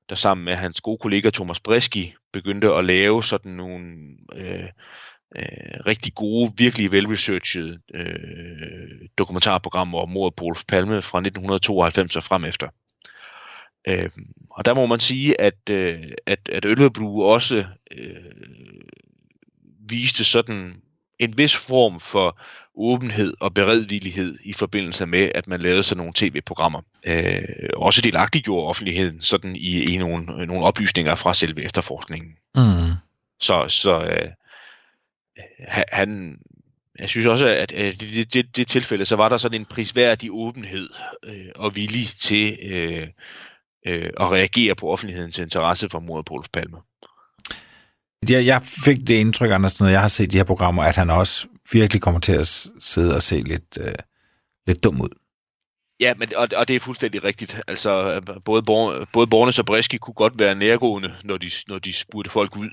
[0.09, 3.96] der sammen med hans gode kollega Thomas Breski begyndte at lave sådan nogle
[4.34, 4.68] øh,
[5.36, 12.22] øh, rigtig gode, virkelig velresearchede øh, dokumentarprogrammer om mordet på Olof Palme fra 1992 og
[12.22, 12.68] frem efter.
[13.88, 14.10] Øh,
[14.50, 18.14] og der må man sige, at, øh, at, at Ølveblu også øh,
[19.88, 20.82] viste sådan
[21.20, 22.40] en vis form for
[22.74, 26.80] åbenhed og beredvillighed i forbindelse med, at man lavede sådan nogle tv-programmer.
[27.04, 27.42] Øh,
[27.76, 32.30] også delagtiggjorde offentligheden sådan i, i nogle, nogle oplysninger fra selve efterforskningen.
[32.54, 32.92] Mm.
[33.40, 34.28] Så, så øh,
[35.68, 36.38] ha- han,
[36.98, 40.30] jeg synes også, at det, det, det, det tilfælde, så var der sådan en prisværdig
[40.33, 40.88] åbenhed
[41.24, 43.09] øh, og villig til øh,
[43.87, 46.78] øh, at reagere på offentlighedens interesse for mordet på Olof Palme.
[48.28, 51.11] Jeg, jeg fik det indtryk, Anders, når jeg har set de her programmer, at han
[51.11, 52.46] også virkelig kommer til at
[52.80, 53.94] sidde og se lidt, øh,
[54.66, 55.09] lidt dum ud.
[56.00, 57.61] Ja, men, og, og det er fuldstændig rigtigt.
[57.68, 61.78] Altså, øh, både, Bor, både Bornes og Breski kunne godt være nærgående, når de, når
[61.78, 62.70] de spurgte folk ud.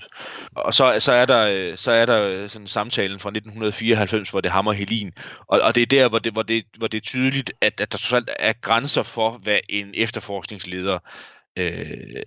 [0.52, 4.40] Og så, så, er der, øh, så er der øh, sådan samtalen fra 1994, hvor
[4.40, 5.12] det hammer Helin.
[5.46, 7.92] Og, og det er der, hvor det, hvor det, hvor det er tydeligt, at, at
[7.92, 10.98] der trods alt er grænser for, hvad en efterforskningsleder
[11.58, 12.22] øh,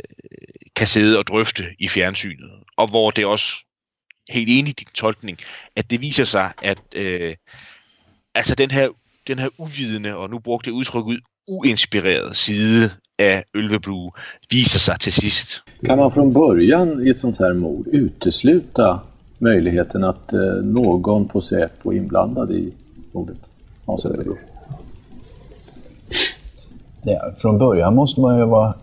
[0.76, 2.52] kan sidde og drøfte i fjernsynet.
[2.78, 3.48] Og hvor det også,
[4.30, 5.40] helt enig i din tolkning,
[5.76, 7.36] at det viser sig, at øh,
[8.36, 8.90] altså den her
[9.28, 11.18] den her uvidende, og nu brugte jeg udtryk ud,
[11.48, 12.90] uinspirerede side
[13.20, 14.10] af Ølveblu
[14.50, 15.64] viser sig til sidst.
[15.86, 19.00] Kan man från början i ett sånt här mord utesluta
[19.38, 22.74] möjligheten att eh, någon på Säpo är inblandad i
[23.12, 23.38] mordet?
[23.86, 24.38] Hans Öfvergård?
[27.04, 28.74] Ja, från början måste man ju vara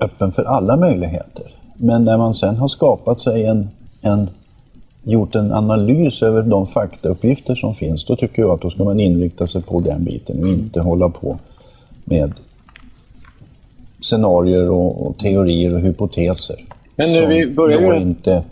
[0.00, 1.46] öppen för alla möjligheter.
[1.76, 3.68] Men när man sen har skapat sig en,
[4.00, 4.30] en
[5.02, 9.00] gjort en analys över de faktauppgifter som finns, då tycker jag att då ska man
[9.00, 11.38] inrikta sig på den biten och inte hålla på
[12.04, 12.32] med
[14.00, 16.56] scenarier och, och teorier och hypoteser.
[16.96, 18.42] Men nu, vi börjar ju- inte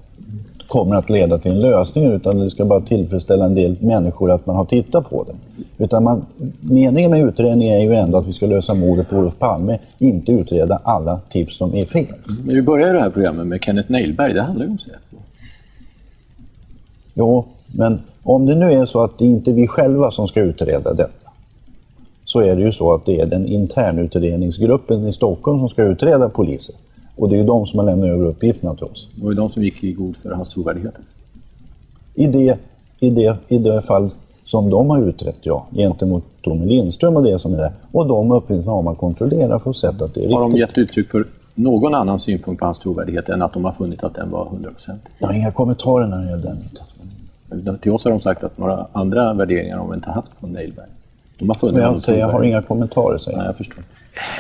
[0.69, 4.47] kommer att leda till en lösning utan det ska bara tillfredsställa en del människor att
[4.47, 5.65] man har tittat på det.
[5.85, 6.27] Utan man,
[6.61, 10.33] meningen med utredningen är ju ändå att vi ska lösa mordet på Olof Palme, inte
[10.33, 12.15] utreda alla tips som är fel.
[12.45, 15.17] Men vi börjar det här programmet med Kenneth Neilberg, det handlar ju om Säpo.
[17.15, 20.41] Jo, men om det nu är så att det inte är vi själva som ska
[20.41, 21.27] utreda detta
[22.25, 26.29] så är det ju så att det är den internutredningsgruppen i Stockholm som ska utreda
[26.29, 26.75] polisen.
[27.17, 29.09] Och det är ju de som har lämnat över uppgifterna till oss.
[29.15, 30.95] Det var ju de som gick i god för hans trovärdighet.
[32.15, 32.59] I det,
[33.01, 34.11] i det, i det fall
[34.45, 37.73] som de har utrett, ja, gentemot Tommy Lindström och det som är där.
[37.93, 40.61] Och de uppgifterna har man kontrollerat för att se att det är Har de riktigt.
[40.61, 41.25] gett uttryck för
[41.55, 44.91] någon annan synpunkt på hans trovärdighet än att de har funnit att den var 100%?
[45.19, 46.57] Jag har inga kommentarer när det gäller
[47.49, 47.79] den.
[47.79, 50.87] Till oss har de sagt att några andra värderingar har de inte haft på Neilberg.
[51.39, 53.51] De har funnit Men jag, säger, jag har inga kommentarer, säger Nej, jag.
[53.51, 53.85] jag förstår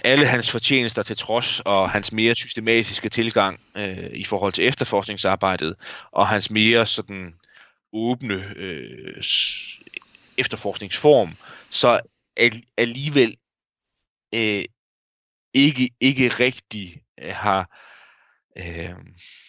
[0.04, 5.74] alle hans fortjenester til trods, og hans mere systematiske tilgang øh, i forhold til efterforskningsarbejdet,
[6.12, 7.34] og hans mere sådan
[7.92, 9.22] åbne øh,
[10.38, 11.36] efterforskningsform,
[11.70, 12.00] så
[12.76, 13.36] alligevel
[14.34, 14.64] øh,
[15.54, 17.70] ikke, ikke rigtig øh, har,
[18.58, 18.94] øh,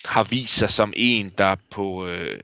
[0.05, 2.39] har vist sig som en, der på, øh,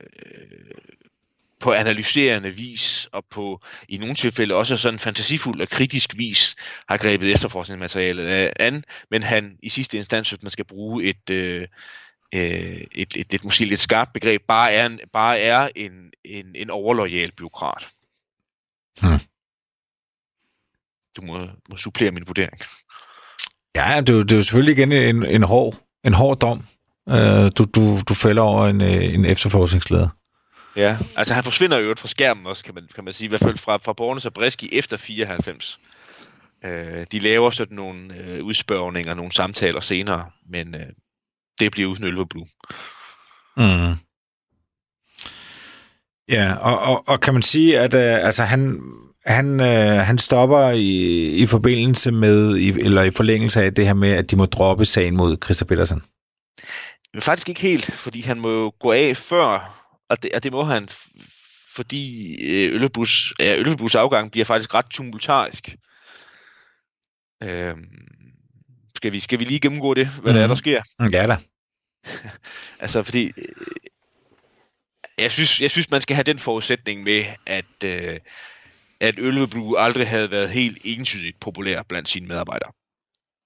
[1.64, 6.54] på analyserende vis, og på i nogle tilfælde også sådan fantasifuld og kritisk vis,
[6.88, 11.68] har grebet efterforskningsmaterialet an, men han i sidste instans, hvis man skal bruge et, øh,
[12.34, 15.92] øh, et, et, et måske lidt skarpt begreb, bare er en, bare er en,
[16.24, 17.88] en, en overlojal byråkrat.
[19.00, 19.20] Hmm.
[21.16, 21.38] Du må,
[21.70, 22.58] må supplere min vurdering.
[23.76, 25.74] Ja, det, er jo- det er jo selvfølgelig igen en, en, hård,
[26.04, 26.66] en hård dom,
[27.08, 30.08] øh, du, du, du fælder over en, øh, en efterforskningsleder.
[30.76, 33.40] Ja, altså han forsvinder jo fra skærmen også, kan man, kan man sige, i hvert
[33.40, 35.78] fald fra, fra Bornes og Breski efter 94.
[36.64, 40.86] Øh, de laver sådan nogle øh, udspørgninger, nogle samtaler senere, men øh,
[41.60, 42.46] det bliver uden Ølve Blue.
[43.56, 43.94] Mm.
[46.28, 48.80] Ja, og, og, og kan man sige, at øh, altså han,
[49.26, 53.94] han, øh, han stopper i, i forbindelse med, i, eller i forlængelse af det her
[53.94, 56.02] med, at de må droppe sagen mod Christa Petersen.
[57.14, 60.52] Men faktisk ikke helt, fordi han må jo gå af før, og det, og det
[60.52, 60.88] må han,
[61.74, 65.76] fordi øh, Øllebus, ja, Øllebus afgang bliver faktisk ret tumultarisk.
[67.42, 67.84] Øhm,
[68.96, 70.34] skal, vi, skal vi lige gennemgå det, hvad mm.
[70.36, 70.56] det er, der Mhm.
[70.56, 70.82] sker?
[71.12, 71.36] Ja da.
[72.80, 73.48] Altså, fordi øh,
[75.18, 78.20] jeg synes, jeg synes, man skal have den forudsætning med, at, øh,
[79.00, 82.72] at Ølveblu aldrig havde været helt entydigt populær blandt sine medarbejdere.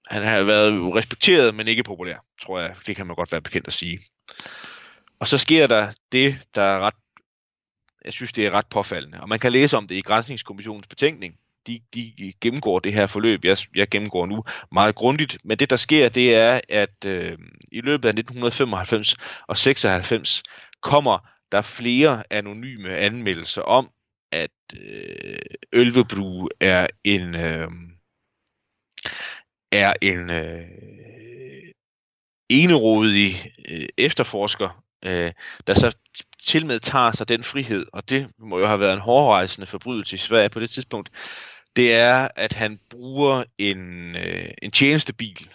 [0.07, 2.75] Han har været respekteret, men ikke populær, tror jeg.
[2.87, 3.99] Det kan man godt være bekendt at sige.
[5.19, 6.93] Og så sker der det, der er ret,
[8.05, 9.21] jeg synes, det er ret påfaldende.
[9.21, 11.35] Og man kan læse om det i Grænsningskommissionens betænkning.
[11.67, 15.37] De, de gennemgår det her forløb, jeg, jeg gennemgår nu, meget grundigt.
[15.43, 17.37] Men det, der sker, det er, at øh,
[17.71, 19.15] i løbet af 1995
[19.47, 20.43] og 96
[20.81, 23.89] kommer der flere anonyme anmeldelser om,
[24.31, 25.39] at øh,
[25.73, 27.67] Ølvebru er en øh,
[29.71, 30.67] er en øh,
[32.49, 35.31] enerodig øh, efterforsker, øh,
[35.67, 35.95] der så
[36.43, 40.15] til med tager sig den frihed, og det må jo have været en hårdrejsende forbrydelse
[40.15, 41.09] i Sverige på det tidspunkt,
[41.75, 45.49] det er, at han bruger en, øh, en tjenestebil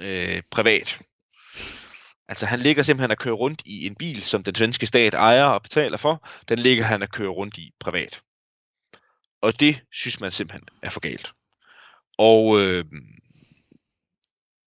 [0.00, 1.00] øh, privat.
[2.28, 5.44] Altså han ligger simpelthen at køre rundt i en bil, som den svenske stat ejer
[5.44, 6.28] og betaler for.
[6.48, 8.22] Den ligger han at køre rundt i privat.
[9.42, 11.32] Og det synes man simpelthen er for galt.
[12.18, 12.84] Og øh,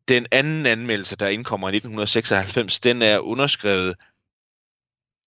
[0.08, 3.96] den anden anmeldelse, der indkommer i 1996, den er underskrevet,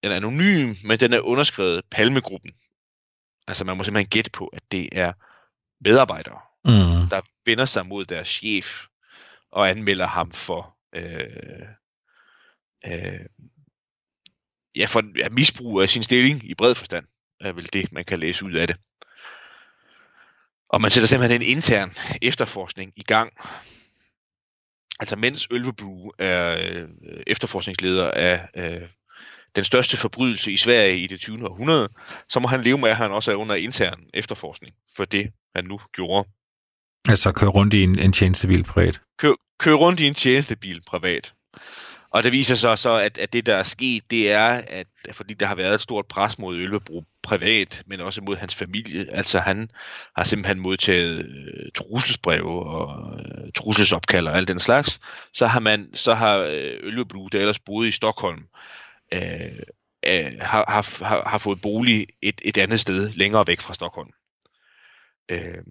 [0.03, 2.53] den er anonym, men den er underskrevet Palmegruppen.
[3.49, 5.13] Altså man må simpelthen gætte på, at det er
[5.81, 7.09] medarbejdere, Mm.
[7.11, 8.85] der vender sig mod deres chef
[9.53, 11.69] og anmelder ham for, øh,
[12.87, 13.21] øh,
[14.77, 17.07] ja, for ja, misbrug af sin stilling i bred forstand,
[17.41, 18.77] er vel det, man kan læse ud af det.
[20.69, 23.33] Og man sætter simpelthen en intern efterforskning i gang.
[25.01, 26.89] Altså mens Ølvebru er øh,
[27.27, 28.89] efterforskningsleder af øh,
[29.57, 31.49] den største forbrydelse i Sverige i det 20.
[31.49, 31.89] århundrede,
[32.29, 35.65] så må han leve med, at han også er under intern efterforskning for det, han
[35.65, 36.29] nu gjorde.
[37.09, 39.01] Altså køre rundt i en, en tjenestebil privat.
[39.19, 41.33] Kør, kør rundt i en tjenestebil privat.
[42.11, 45.35] Og det viser sig så, at, at det, der er sket, det er, at fordi
[45.35, 49.07] der har været et stort pres mod Ølvebro privat, men også mod hans familie.
[49.13, 49.71] Altså han
[50.17, 55.01] har simpelthen modtaget øh, trusselsbreve og øh, trusselsopkald og alt den slags.
[55.33, 58.43] Så har man, så har øh, Ølvebro, der ellers boede i Stockholm,
[59.13, 59.63] øh,
[60.07, 64.11] øh, har, har, har, fået bolig et, et andet sted længere væk fra Stockholm.
[65.29, 65.63] Øh,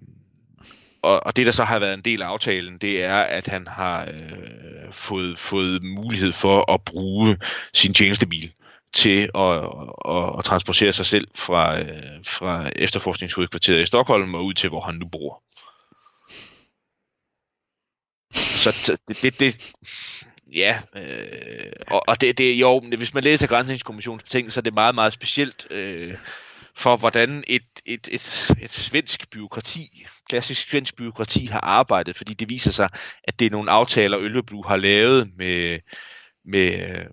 [1.02, 3.66] og, og det, der så har været en del af aftalen, det er, at han
[3.66, 7.38] har øh, fået, fået mulighed for at bruge
[7.74, 8.52] sin tjenestebil
[8.92, 9.52] til at,
[10.08, 14.80] at, at transportere sig selv fra, øh, fra efterforskningshovedkvarteret i Stockholm og ud til, hvor
[14.80, 15.42] han nu bor.
[18.32, 19.72] Så det, det, det
[20.52, 24.74] ja, øh, og, og det, det, jo, hvis man læser Grænsningskommissionens betingelser, så er det
[24.74, 26.14] meget, meget specielt øh,
[26.76, 32.48] for, hvordan et, et, et, et svensk byråkrati, klassisk svensk byråkrati har arbejdet, fordi det
[32.48, 32.88] viser sig,
[33.24, 35.78] at det er nogle aftaler, Ølveblu har lavet med,
[36.44, 37.06] med, øh,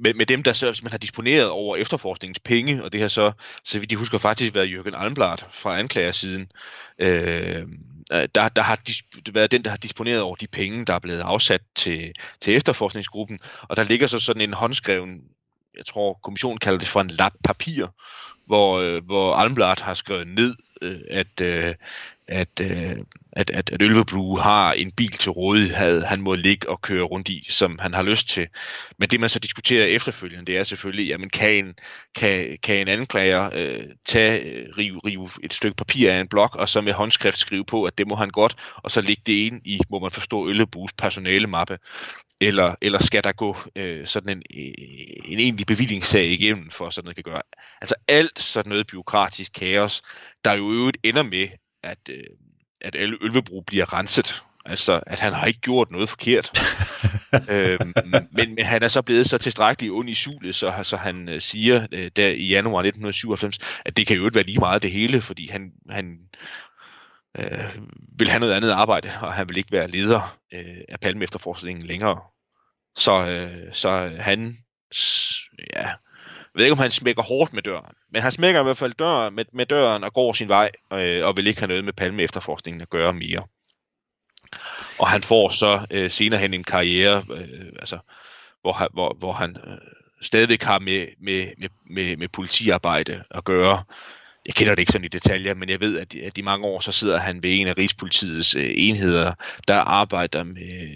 [0.00, 3.32] med, med dem, der så, man har disponeret over efterforskningens penge, og det har så,
[3.64, 6.52] så vidt de husker, faktisk været Jørgen Almblad fra anklagersiden,
[6.98, 7.66] øh,
[8.12, 8.78] Øh, der, der har
[9.32, 13.38] været den, der har disponeret over de penge, der er blevet afsat til, til efterforskningsgruppen,
[13.62, 15.20] og der ligger så sådan en håndskreven,
[15.76, 17.86] jeg tror kommissionen kalder det for en lap papir,
[18.46, 21.74] hvor, øh, hvor Almblad har skrevet ned, øh, at, øh,
[22.30, 22.96] at, øh,
[23.32, 27.28] at, at, at Ølveblue har en bil til rådighed, han må ligge og køre rundt
[27.28, 28.48] i, som han har lyst til.
[28.98, 31.74] Men det man så diskuterer efterfølgende, det er selvfølgelig, jamen kan en,
[32.14, 36.56] kan, kan en anklager øh, tage, øh, rive, rive et stykke papir af en blok,
[36.56, 39.32] og så med håndskrift skrive på, at det må han godt, og så ligge det
[39.32, 41.78] ind i, må man forstå, Ølvebues personale mappe
[42.40, 47.04] eller, eller skal der gå øh, sådan en, øh, en egentlig bevillingssag igennem, for sådan
[47.04, 47.42] noget kan gøre.
[47.80, 50.02] Altså alt sådan noget byråkratisk kaos,
[50.44, 51.48] der jo øvrigt ender med,
[51.82, 52.24] at, øh,
[52.80, 54.42] at Ølvebro bliver renset.
[54.64, 56.50] Altså, at han har ikke gjort noget forkert.
[57.50, 61.28] øhm, men, men han er så blevet så tilstrækkeligt ond i sulet, så, så han
[61.28, 64.82] øh, siger øh, der i januar 1997, at det kan jo ikke være lige meget
[64.82, 66.18] det hele, fordi han, han
[67.38, 67.74] øh,
[68.18, 71.86] vil have noget andet arbejde, og han vil ikke være leder øh, af Palme efterforskningen
[71.86, 72.20] længere.
[72.96, 74.58] Så, øh, så han,
[75.76, 75.90] ja,
[76.54, 78.92] jeg ved ikke, om han smækker hårdt med døren, men han smækker i hvert fald
[78.92, 81.92] døren, med, med døren og går sin vej, øh, og vil ikke have noget med
[81.92, 83.42] Palme efterforskningen at gøre mere.
[84.98, 87.98] Og han får så øh, senere hen en karriere, øh, altså,
[88.62, 89.78] hvor, han, hvor, hvor han øh,
[90.22, 93.82] stadigvæk har med, med, med, med, med politiarbejde at gøre.
[94.46, 96.80] Jeg kender det ikke sådan i detaljer, men jeg ved, at, at i mange år
[96.80, 99.34] så sidder han ved en af Rigspolitiets øh, enheder,
[99.68, 100.88] der arbejder med,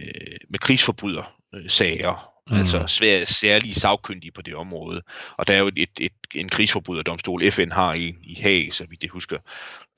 [0.49, 2.57] med krigsforbrydersager mm.
[2.57, 5.03] altså svær, særlige sagkyndige på det område.
[5.37, 9.03] Og der er jo et, et, en krigsforbryderdomstol, FN har i, i Haag, så vidt
[9.03, 9.39] jeg husker.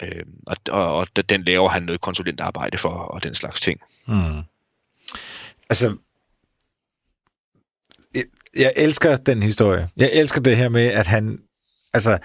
[0.03, 3.81] Øh, og, og, og den laver han noget konsulentarbejde for, og den slags ting.
[4.07, 4.43] Mm.
[5.71, 5.97] Altså,
[8.15, 8.25] jeg,
[8.57, 9.89] jeg elsker den historie.
[9.97, 11.39] Jeg elsker det her med, at han,
[11.95, 12.19] altså,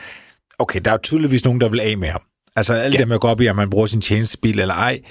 [0.59, 2.21] okay, der er jo tydeligvis nogen, der vil af med ham.
[2.55, 2.99] Altså, alt ja.
[2.99, 5.01] det med at gå op i, at man bruger sin tjenestebil eller ej,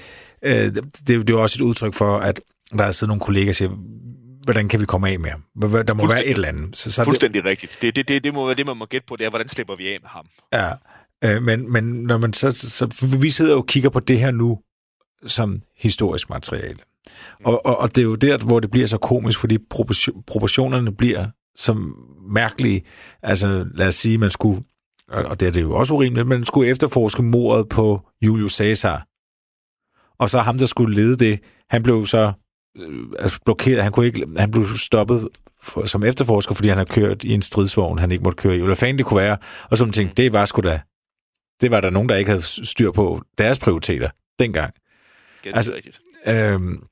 [0.41, 2.41] øh, det, det er jo også et udtryk for, at
[2.77, 3.69] der er siddet nogle kolleger, der siger,
[4.43, 5.43] hvordan kan vi komme af med ham?
[5.85, 6.75] Der må være et eller andet.
[6.75, 7.77] Så, så Fuldstændig det, rigtigt.
[7.81, 9.75] Det, det, det, det må være det, man må gætte på, det er, hvordan slipper
[9.75, 10.25] vi af med ham?
[10.53, 10.71] Ja,
[11.23, 14.59] øh, men, men når man så, så, vi sidder og kigger på det her nu
[15.25, 16.77] som historisk materiale.
[17.39, 17.45] Mm.
[17.45, 19.57] Og, og, og det er jo der, hvor det bliver så komisk, fordi
[20.27, 21.25] proportionerne bliver
[21.55, 21.77] så
[22.29, 22.81] mærkelige.
[23.21, 24.63] Altså, lad os sige, man skulle,
[25.07, 29.07] og det er det jo også urimeligt, man skulle efterforske mordet på Julius Caesar.
[30.19, 31.39] Og så ham, der skulle lede det,
[31.69, 32.33] han blev så
[33.19, 33.83] altså blokeret.
[33.83, 35.29] Han, kunne ikke, han blev stoppet
[35.63, 38.59] for, som efterforsker, fordi han har kørt i en stridsvogn, han ikke måtte køre i.
[38.59, 39.37] Eller fanden det kunne være.
[39.69, 40.81] Og så tænkte, det var sgu da...
[41.61, 44.09] Det var der nogen, der ikke havde styr på deres prioriteter
[44.39, 44.73] dengang.
[45.43, 45.99] Det er altså, rigtigt.
[46.27, 46.83] Øhm,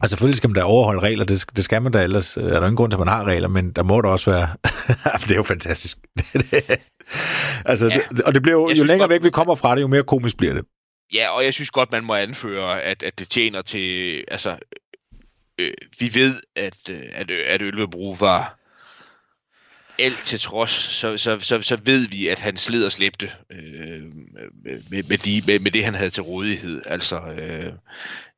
[0.00, 2.36] Altså selvfølgelig skal man da overholde regler, det, det skal man da ellers.
[2.36, 4.30] Øh, er der ingen grund til, at man har regler, men der må der også
[4.30, 4.48] være...
[5.22, 5.98] det er jo fantastisk.
[7.70, 8.00] altså, ja.
[8.10, 9.10] det, og det bliver jo, jo længere godt...
[9.10, 10.64] væk vi kommer fra det, jo mere komisk bliver det.
[11.14, 14.24] Ja, og jeg synes godt, man må anføre, at, at det tjener til...
[14.28, 14.56] Altså,
[15.58, 18.58] øh, vi ved, at, øh, at, at Ølvebro var
[19.98, 24.02] alt til trods, så, så, så, så ved vi, at han sled og slæbte øh,
[24.64, 26.82] med, med, de, med, med det, han havde til rådighed.
[26.86, 27.72] Altså, øh, Øh,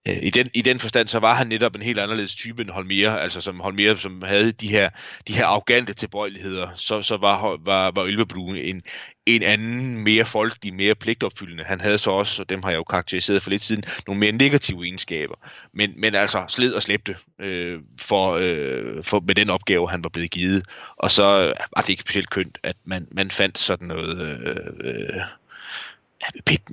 [0.09, 2.71] Øh, i den, I den forstand, så var han netop en helt anderledes type end
[2.71, 4.91] Holmer, altså som Holmer, som havde de her,
[5.29, 8.83] de her arrogante tilbøjeligheder, så, så var, var, var Ylvebru en,
[9.27, 11.65] en anden, mere folkelig, mere pligtopfyldende.
[11.65, 14.33] Han havde så også, og dem har jeg jo karakteriseret for lidt siden, nogle mere
[14.33, 15.35] negative egenskaber.
[15.73, 20.11] Men, men altså sled og slæbte øh, for, øh, for, med den opgave, han var
[20.11, 20.65] blevet givet.
[20.97, 24.21] Og så øh, var det ikke specielt kønt, at man, man fandt sådan noget...
[24.21, 25.21] Øh, øh,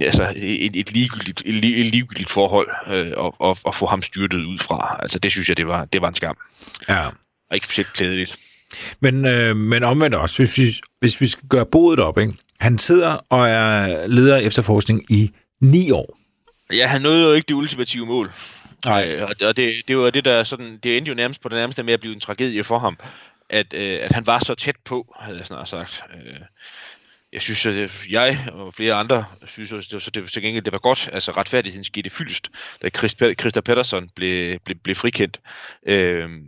[0.02, 4.46] altså et, et, ligegyldigt, et, et ligegyldigt forhold øh, og, og, og få ham styrtet
[4.46, 5.00] ud fra.
[5.02, 6.38] Altså det synes jeg, det var, det var en skam.
[6.89, 7.06] Ja.
[7.50, 8.38] Og ikke specielt klædeligt.
[9.00, 10.64] Men, øh, men omvendt også, hvis vi,
[11.00, 12.34] hvis vi skal gøre bodet op, ikke?
[12.60, 15.32] han sidder og er leder af efterforskning i
[15.62, 16.18] ni år.
[16.74, 18.32] Ja, han nåede jo ikke det ultimative mål.
[18.86, 19.08] Nej.
[19.08, 21.84] Øh, og det, det var det, der sådan, det endte jo nærmest på det nærmeste
[21.84, 22.98] med at blive en tragedie for ham.
[23.50, 26.04] at, øh, at han var så tæt på, havde jeg snart sagt.
[26.14, 26.39] Øh,
[27.36, 30.42] jeg synes, at øh, jeg og flere andre synes, også, det var, så det til
[30.42, 31.10] gengæld det var godt.
[31.14, 32.50] Altså retfærdigheden skete fyldst,
[32.82, 32.90] da
[33.40, 35.40] Christa Pettersson blev, blev, blev frikendt.
[35.88, 36.44] Øhm,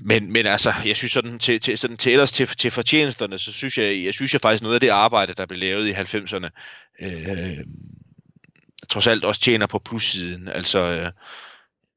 [0.00, 3.52] men, men altså, jeg synes sådan til, til, sådan til ellers til, til fortjenesterne, så
[3.52, 6.48] synes jeg, jeg synes jeg faktisk noget af det arbejde, der blev lavet i 90'erne,
[7.00, 7.58] øh,
[8.88, 10.48] trods alt også tjener på plussiden.
[10.48, 11.12] Altså, øh,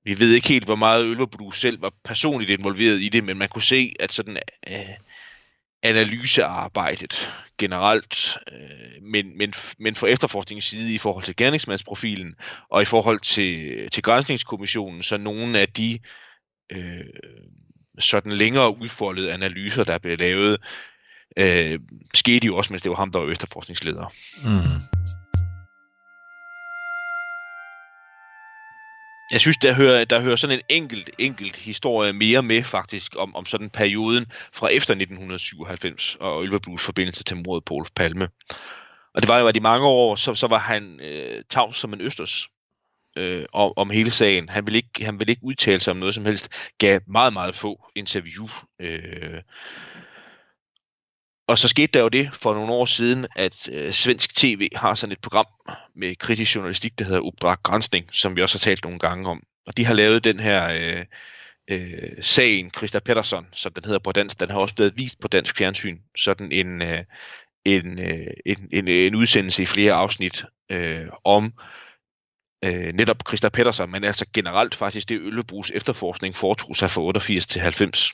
[0.04, 3.50] vi ved ikke helt, hvor meget Ølverbrug selv var personligt involveret i det, men man
[3.50, 4.86] kunne se, at sådan øh,
[5.84, 12.36] analysearbejdet generelt, øh, men, men, men for efterforskningens side i forhold til gerningsmandsprofilen
[12.69, 15.99] og i forhold til, til grænsningskommissionen, så nogle af de
[16.71, 17.05] øh,
[17.99, 20.57] sådan længere udfoldede analyser, der blev lavet,
[21.38, 21.80] øh,
[22.13, 24.13] skete jo også, mens det var ham, der var efterforskningsleder.
[24.43, 24.82] Mm.
[29.32, 33.36] Jeg synes, der hører, der hører sådan en enkelt, enkelt historie mere med faktisk om,
[33.36, 38.30] om sådan perioden fra efter 1997 og Ølverblues forbindelse til mordet på Olof Palme.
[39.13, 41.93] Og det var jo, at i mange år, så, så var han øh, tavs som
[41.93, 42.47] en østers
[43.17, 44.49] øh, om, om hele sagen.
[44.49, 46.49] Han ville, ikke, han ville ikke udtale sig om noget som helst.
[46.78, 48.47] Gav meget, meget få interview.
[48.82, 49.41] Øh,
[51.48, 54.95] og så skete der jo det for nogle år siden, at øh, svensk tv har
[54.95, 55.45] sådan et program
[55.95, 59.43] med kritisk journalistik, der hedder Uppdrag Grænsning, som vi også har talt nogle gange om.
[59.68, 61.06] Og de har lavet den her øh,
[61.68, 64.39] øh, sagen, Christa Pettersson, som den hedder på dansk.
[64.39, 66.00] Den har også blevet vist på dansk fjernsyn.
[66.18, 67.04] Sådan en, øh,
[67.66, 71.54] en, øh, en, en, en udsendelse i flere afsnit øh, om
[72.66, 77.48] øh, netop Christa Pettersson, men altså generelt faktisk det Øllebrugs efterforskning foretog sig fra 88
[77.48, 78.14] til 90.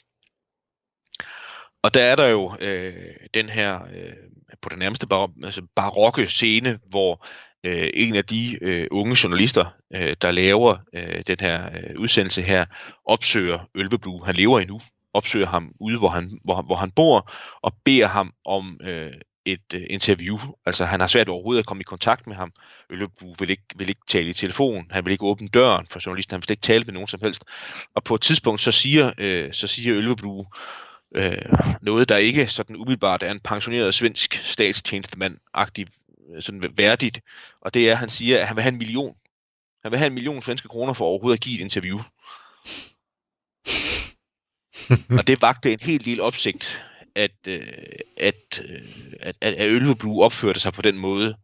[1.83, 2.93] Og der er der jo øh,
[3.33, 4.13] den her øh,
[4.61, 7.25] på den nærmeste bar, altså barokke scene, hvor
[7.63, 9.65] øh, en af de øh, unge journalister,
[9.95, 12.65] øh, der laver øh, den her øh, udsendelse her,
[13.05, 14.23] opsøger Ølveblu.
[14.23, 14.81] Han lever endnu.
[15.13, 17.31] Opsøger ham ude, hvor han, hvor, hvor han bor,
[17.61, 19.11] og beder ham om øh,
[19.45, 20.39] et øh, interview.
[20.65, 22.51] Altså han har svært overhovedet at komme i kontakt med ham.
[22.89, 26.33] Øllebu vil ikke, vil ikke tale i telefon, han vil ikke åbne døren for journalisten,
[26.33, 27.43] han vil ikke tale med nogen som helst.
[27.95, 30.45] Og på et tidspunkt så siger, øh, så siger Øllebu
[31.13, 31.37] øh,
[31.81, 35.85] noget, der ikke sådan umiddelbart er en pensioneret svensk statstjenestemand-agtig
[36.39, 37.21] sådan værdigt.
[37.61, 39.15] Og det er, at han siger, at han vil have en million.
[39.81, 41.99] Han vil have en million svenske kroner for overhovedet at give et interview.
[45.19, 46.85] og det vagte en helt lille opsigt
[47.15, 47.67] at, øh,
[48.17, 48.81] at, øh,
[49.19, 51.35] at, at, at Ølveblu opførte sig på den måde,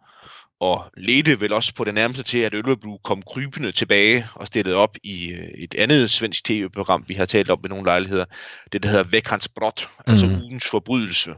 [0.59, 4.75] og ledte vel også på det nærmeste til, at Ølveblu kom krybende tilbage og stillede
[4.75, 8.25] op i øh, et andet svensk tv-program, vi har talt om med nogle lejligheder,
[8.73, 10.11] det der hedder Veckans Brot, mm.
[10.11, 10.35] altså mhm.
[10.35, 11.33] ugens forbrydelse.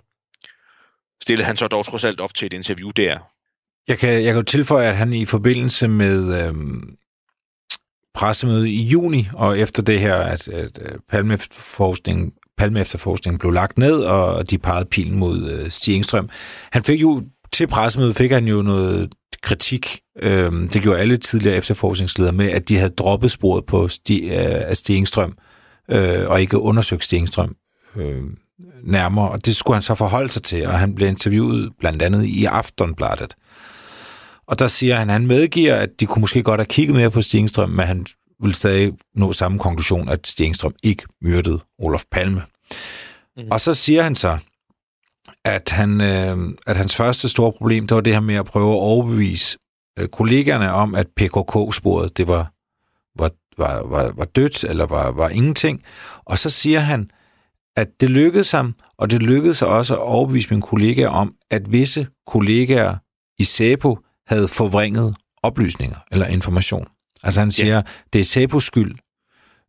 [1.22, 3.20] Stillede han så dog trods alt op til et interview der.
[3.88, 6.98] Jeg kan, jeg kan jo tilføje, at han i forbindelse med øhm,
[8.14, 14.50] pressemødet i juni, og efter det her, at, at Palmeforskning Palme-efterforskningen blev lagt ned, og
[14.50, 16.30] de pegede pilen mod øh, Stig Engstrøm.
[16.72, 17.24] Han fik jo
[17.54, 19.10] til pressemødet fik han jo noget
[19.42, 20.00] kritik.
[20.22, 24.70] Øhm, det gjorde alle tidligere efterforskningsledere med, at de havde droppet sporet på Stig, øh,
[24.70, 25.38] af Stig Engstrøm,
[25.92, 27.56] øh, og ikke undersøgt Stig Engstrøm
[27.96, 28.24] øh,
[28.84, 29.30] nærmere.
[29.30, 32.46] Og det skulle han så forholde sig til, og han blev interviewet blandt andet i
[32.46, 33.36] Aftonbladet.
[34.48, 37.12] Og der siger han, at han medgiver, at de kunne måske godt have kigget mere
[37.12, 38.06] på Stig Engstrøm, men han
[38.44, 42.42] vil stadig nå samme konklusion, at Stig Engstrøm ikke myrdede Olof Palme.
[43.38, 43.44] Mm.
[43.52, 44.38] Og så siger han så,
[45.46, 48.72] at, han, øh, at hans første store problem, det var det her med at prøve
[48.72, 49.58] at overbevise
[50.00, 52.52] øh, kollegaerne om, at PKK-sporet, det var,
[53.20, 55.84] var, var, var, var dødt, eller var, var ingenting.
[56.26, 57.10] Og så siger han,
[57.76, 62.08] at det lykkedes ham, og det lykkedes også at overbevise mine kollegaer om, at visse
[62.28, 62.96] kollegaer
[63.40, 66.88] i SEPO havde forvrænget oplysninger eller information.
[67.24, 67.82] Altså han siger, ja.
[68.14, 68.96] det er SEPOs skyld,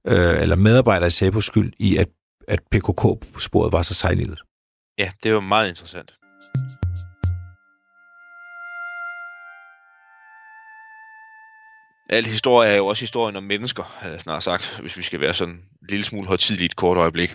[0.06, 2.08] øh, eller medarbejdere i SEPOs skyld, i at
[2.48, 4.38] at PKK-sporet var så sejlivet.
[4.98, 6.14] Ja, det var meget interessant.
[12.10, 15.20] Al historie er jo også historien om mennesker, havde jeg snart sagt, hvis vi skal
[15.20, 17.34] være sådan en lille smule højtidligt kort øjeblik.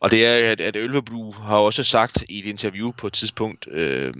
[0.00, 3.68] Og det er, at, at Ølveblu har også sagt i et interview på et tidspunkt,
[3.70, 4.14] øh,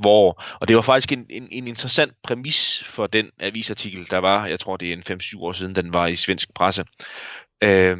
[0.00, 4.46] hvor, og det var faktisk en, en, en interessant præmis for den avisartikel, der var,
[4.46, 6.84] jeg tror det er en 5-7 år siden, den var i svensk presse,
[7.64, 7.96] øh,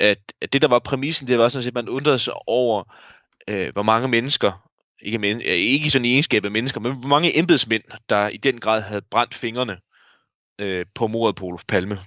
[0.00, 2.84] at, at det, der var præmissen, det var sådan at man undrede sig over,
[3.48, 4.68] øh, hvor mange mennesker,
[5.02, 8.36] ikke, men, øh, ikke sådan i egenskab af mennesker, men hvor mange embedsmænd, der i
[8.36, 9.78] den grad havde brændt fingrene
[10.58, 12.00] øh, på mordet på Olof Palme.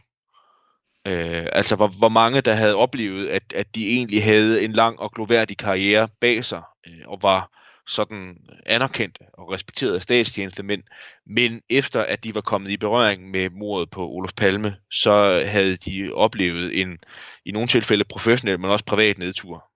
[1.07, 4.99] Øh, altså hvor, hvor mange, der havde oplevet, at, at de egentlig havde en lang
[4.99, 10.83] og gloværdig karriere bag sig, øh, og var sådan anerkendte og respekterede statstjenestemænd,
[11.25, 15.75] men efter at de var kommet i berøring med mordet på Olof Palme, så havde
[15.75, 16.97] de oplevet en,
[17.45, 19.71] i nogle tilfælde professionel, men også privat nedtur.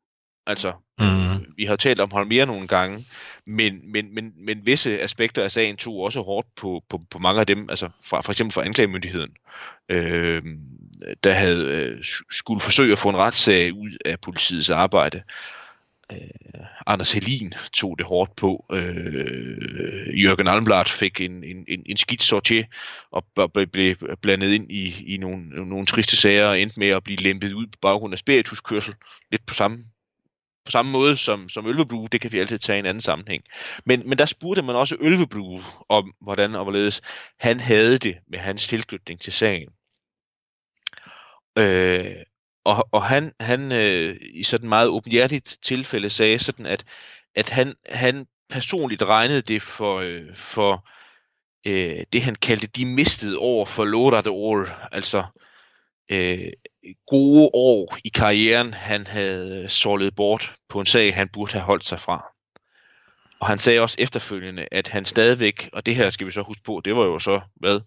[0.47, 1.45] Altså, mm.
[1.57, 3.05] vi har talt om Holmer nogle gange,
[3.47, 7.39] men, men, men, men visse aspekter af sagen tog også hårdt på, på, på mange
[7.39, 9.31] af dem, altså fra, for eksempel fra anklagemyndigheden,
[9.89, 10.43] øh,
[11.23, 15.23] der havde øh, skulle forsøge at få en retssag ud af politiets arbejde.
[16.11, 18.65] Øh, Anders Helin tog det hårdt på.
[18.71, 22.65] Øh, Jørgen Almblad fik en, en, en, en skidt sortier
[23.11, 23.25] og
[23.73, 27.53] blev blandet ind i, i nogle, nogle triste sager og endte med at blive lempet
[27.53, 28.95] ud på baggrund af spirituskørsel.
[29.31, 29.85] Lidt på samme
[30.65, 33.43] på samme måde som, som Ølveblue, det kan vi altid tage i en anden sammenhæng.
[33.85, 37.01] Men, men der spurgte man også Ølveblue om, hvordan og hvorledes
[37.39, 39.69] han havde det med hans tilknytning til sagen.
[41.57, 42.15] Øh,
[42.65, 46.85] og, og han, han øh, i sådan meget åbenhjertigt tilfælde sagde sådan, at,
[47.35, 50.87] at han, han personligt regnede det for, øh, for
[51.67, 55.23] øh, det, han kaldte de mistede år for Lorda år, altså
[56.11, 56.51] øh,
[57.07, 61.85] gode år i karrieren, han havde sålet bort på en sag, han burde have holdt
[61.85, 62.25] sig fra.
[63.39, 66.63] Og han sagde også efterfølgende, at han stadigvæk, og det her skal vi så huske
[66.63, 67.79] på, det var jo så, hvad,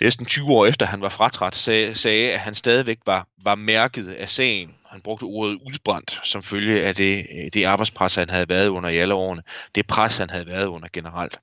[0.00, 4.08] næsten 20 år efter han var fratræt, sag, sagde at han stadigvæk var, var mærket
[4.08, 4.74] af sagen.
[4.86, 8.88] Han brugte ordet udbrændt som følge af det, øh, det arbejdspres, han havde været under
[8.88, 9.42] i alle årene.
[9.74, 11.40] Det pres, han havde været under generelt.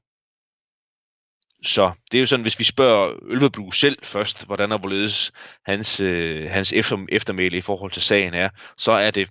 [1.63, 5.31] Så det er jo sådan, hvis vi spørger Ølveblu selv først, hvordan er hvorledes
[5.65, 9.29] hans, øh, hans efter, eftermæle i forhold til sagen er, så er det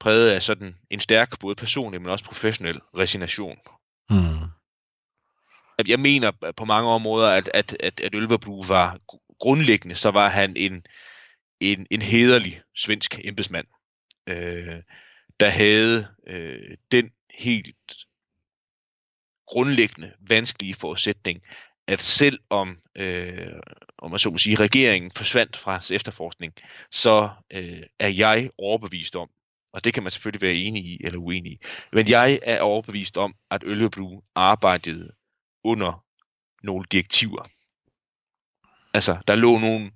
[0.00, 3.58] præget af sådan en stærk, både personlig, men også professionel resignation.
[4.10, 4.57] Mm.
[5.86, 8.98] Jeg mener øh, på mange områder, at, at, at, at Ølveblu var
[9.38, 10.86] grundlæggende, så var han en,
[11.60, 13.66] en, en hederlig svensk embedsmand,
[14.26, 14.82] øh,
[15.40, 17.94] der havde øh, den helt
[19.46, 21.42] grundlæggende vanskelige forudsætning,
[21.86, 23.52] at selv om, øh,
[23.98, 26.52] om man så må sige, regeringen forsvandt fra hans efterforskning,
[26.90, 29.30] så øh, er jeg overbevist om,
[29.72, 31.58] og det kan man selvfølgelig være enig i eller uenig i,
[31.92, 35.10] men jeg er overbevist om, at Ølveblu arbejdede
[35.68, 36.04] under
[36.62, 37.48] nogle direktiver.
[38.94, 39.90] Altså, der lå nogle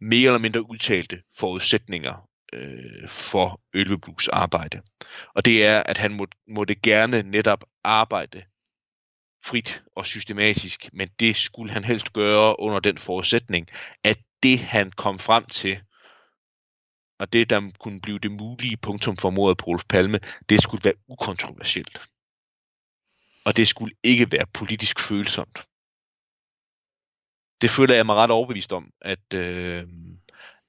[0.00, 4.82] mere eller mindre udtalte forudsætninger øh, for Ølveblues arbejde.
[5.34, 8.42] Og det er, at han må, måtte gerne netop arbejde
[9.44, 13.68] frit og systematisk, men det skulle han helst gøre under den forudsætning,
[14.04, 15.80] at det han kom frem til,
[17.18, 20.84] og det der kunne blive det mulige punktum for mordet på Olof Palme, det skulle
[20.84, 22.00] være ukontroversielt.
[23.44, 25.66] Og det skulle ikke være politisk følsomt.
[27.60, 29.88] Det føler jeg mig ret overbevist om, at, øh,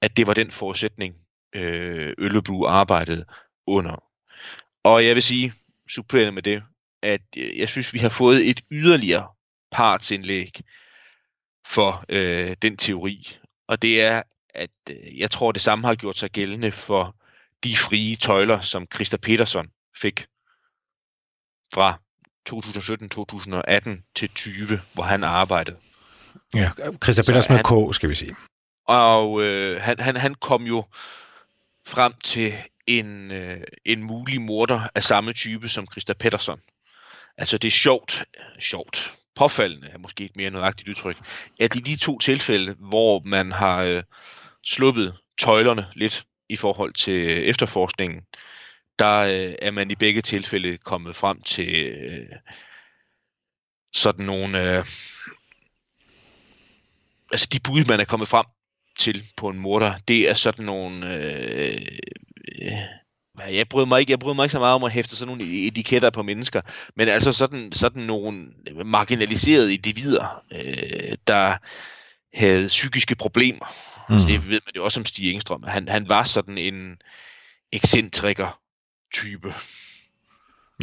[0.01, 1.15] at det var den forudsætning,
[1.53, 3.25] øh, Ølleblu arbejdede
[3.67, 4.03] under.
[4.83, 5.53] Og jeg vil sige,
[5.89, 6.63] supplerende med det,
[7.01, 9.27] at øh, jeg synes, vi har fået et yderligere
[9.71, 10.61] partsindlæg
[11.67, 13.37] for øh, den teori.
[13.67, 17.15] Og det er, at øh, jeg tror, det samme har gjort sig gældende for
[17.63, 20.25] de frie tøjler, som Christa Petersen fik
[21.73, 21.99] fra
[22.49, 25.77] 2017-2018 til 20, hvor han arbejdede.
[26.55, 26.71] Ja,
[27.03, 28.35] Christa Petersen med K, skal vi sige.
[28.87, 30.83] Og øh, han, han, han kom jo
[31.87, 32.53] frem til
[32.87, 36.59] en, øh, en mulig morder af samme type som Christa Pettersson.
[37.37, 38.23] Altså det er sjovt,
[38.59, 41.17] sjovt, påfaldende er måske et mere nøjagtigt udtryk,
[41.59, 44.03] at i de to tilfælde, hvor man har øh,
[44.65, 48.21] sluppet tøjlerne lidt i forhold til efterforskningen,
[48.99, 52.27] der øh, er man i begge tilfælde kommet frem til øh,
[53.93, 54.77] sådan nogle...
[54.77, 54.85] Øh,
[57.31, 58.45] altså de bud, man er kommet frem
[58.99, 61.15] til på en morder, det er sådan nogle...
[61.15, 61.87] Øh,
[62.61, 65.37] øh, jeg bryder mig ikke, jeg bryder mig ikke så meget om at hæfte sådan
[65.37, 66.61] nogle etiketter på mennesker,
[66.95, 68.47] men altså sådan, sådan nogle
[68.85, 71.57] marginaliserede individer, øh, der
[72.33, 73.65] havde psykiske problemer.
[74.09, 74.15] Mm.
[74.15, 75.63] Altså, det ved man jo også om Stig Engstrøm.
[75.63, 76.97] Han, han var sådan en
[77.71, 78.60] ekscentriker
[79.11, 79.53] type.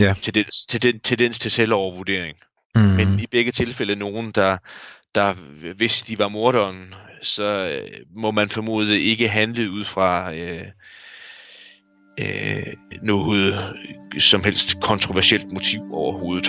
[0.01, 0.15] Ja.
[0.23, 2.37] Tendens, tendens, tendens til selvovervurdering.
[2.75, 2.81] Mm.
[2.81, 4.57] Men i begge tilfælde nogen, der,
[5.15, 5.33] der
[5.77, 10.67] hvis de var morderen, så øh, må man formode ikke handle ud fra øh,
[12.21, 12.67] øh,
[13.03, 13.75] noget
[14.19, 16.49] som helst kontroversielt motiv overhovedet.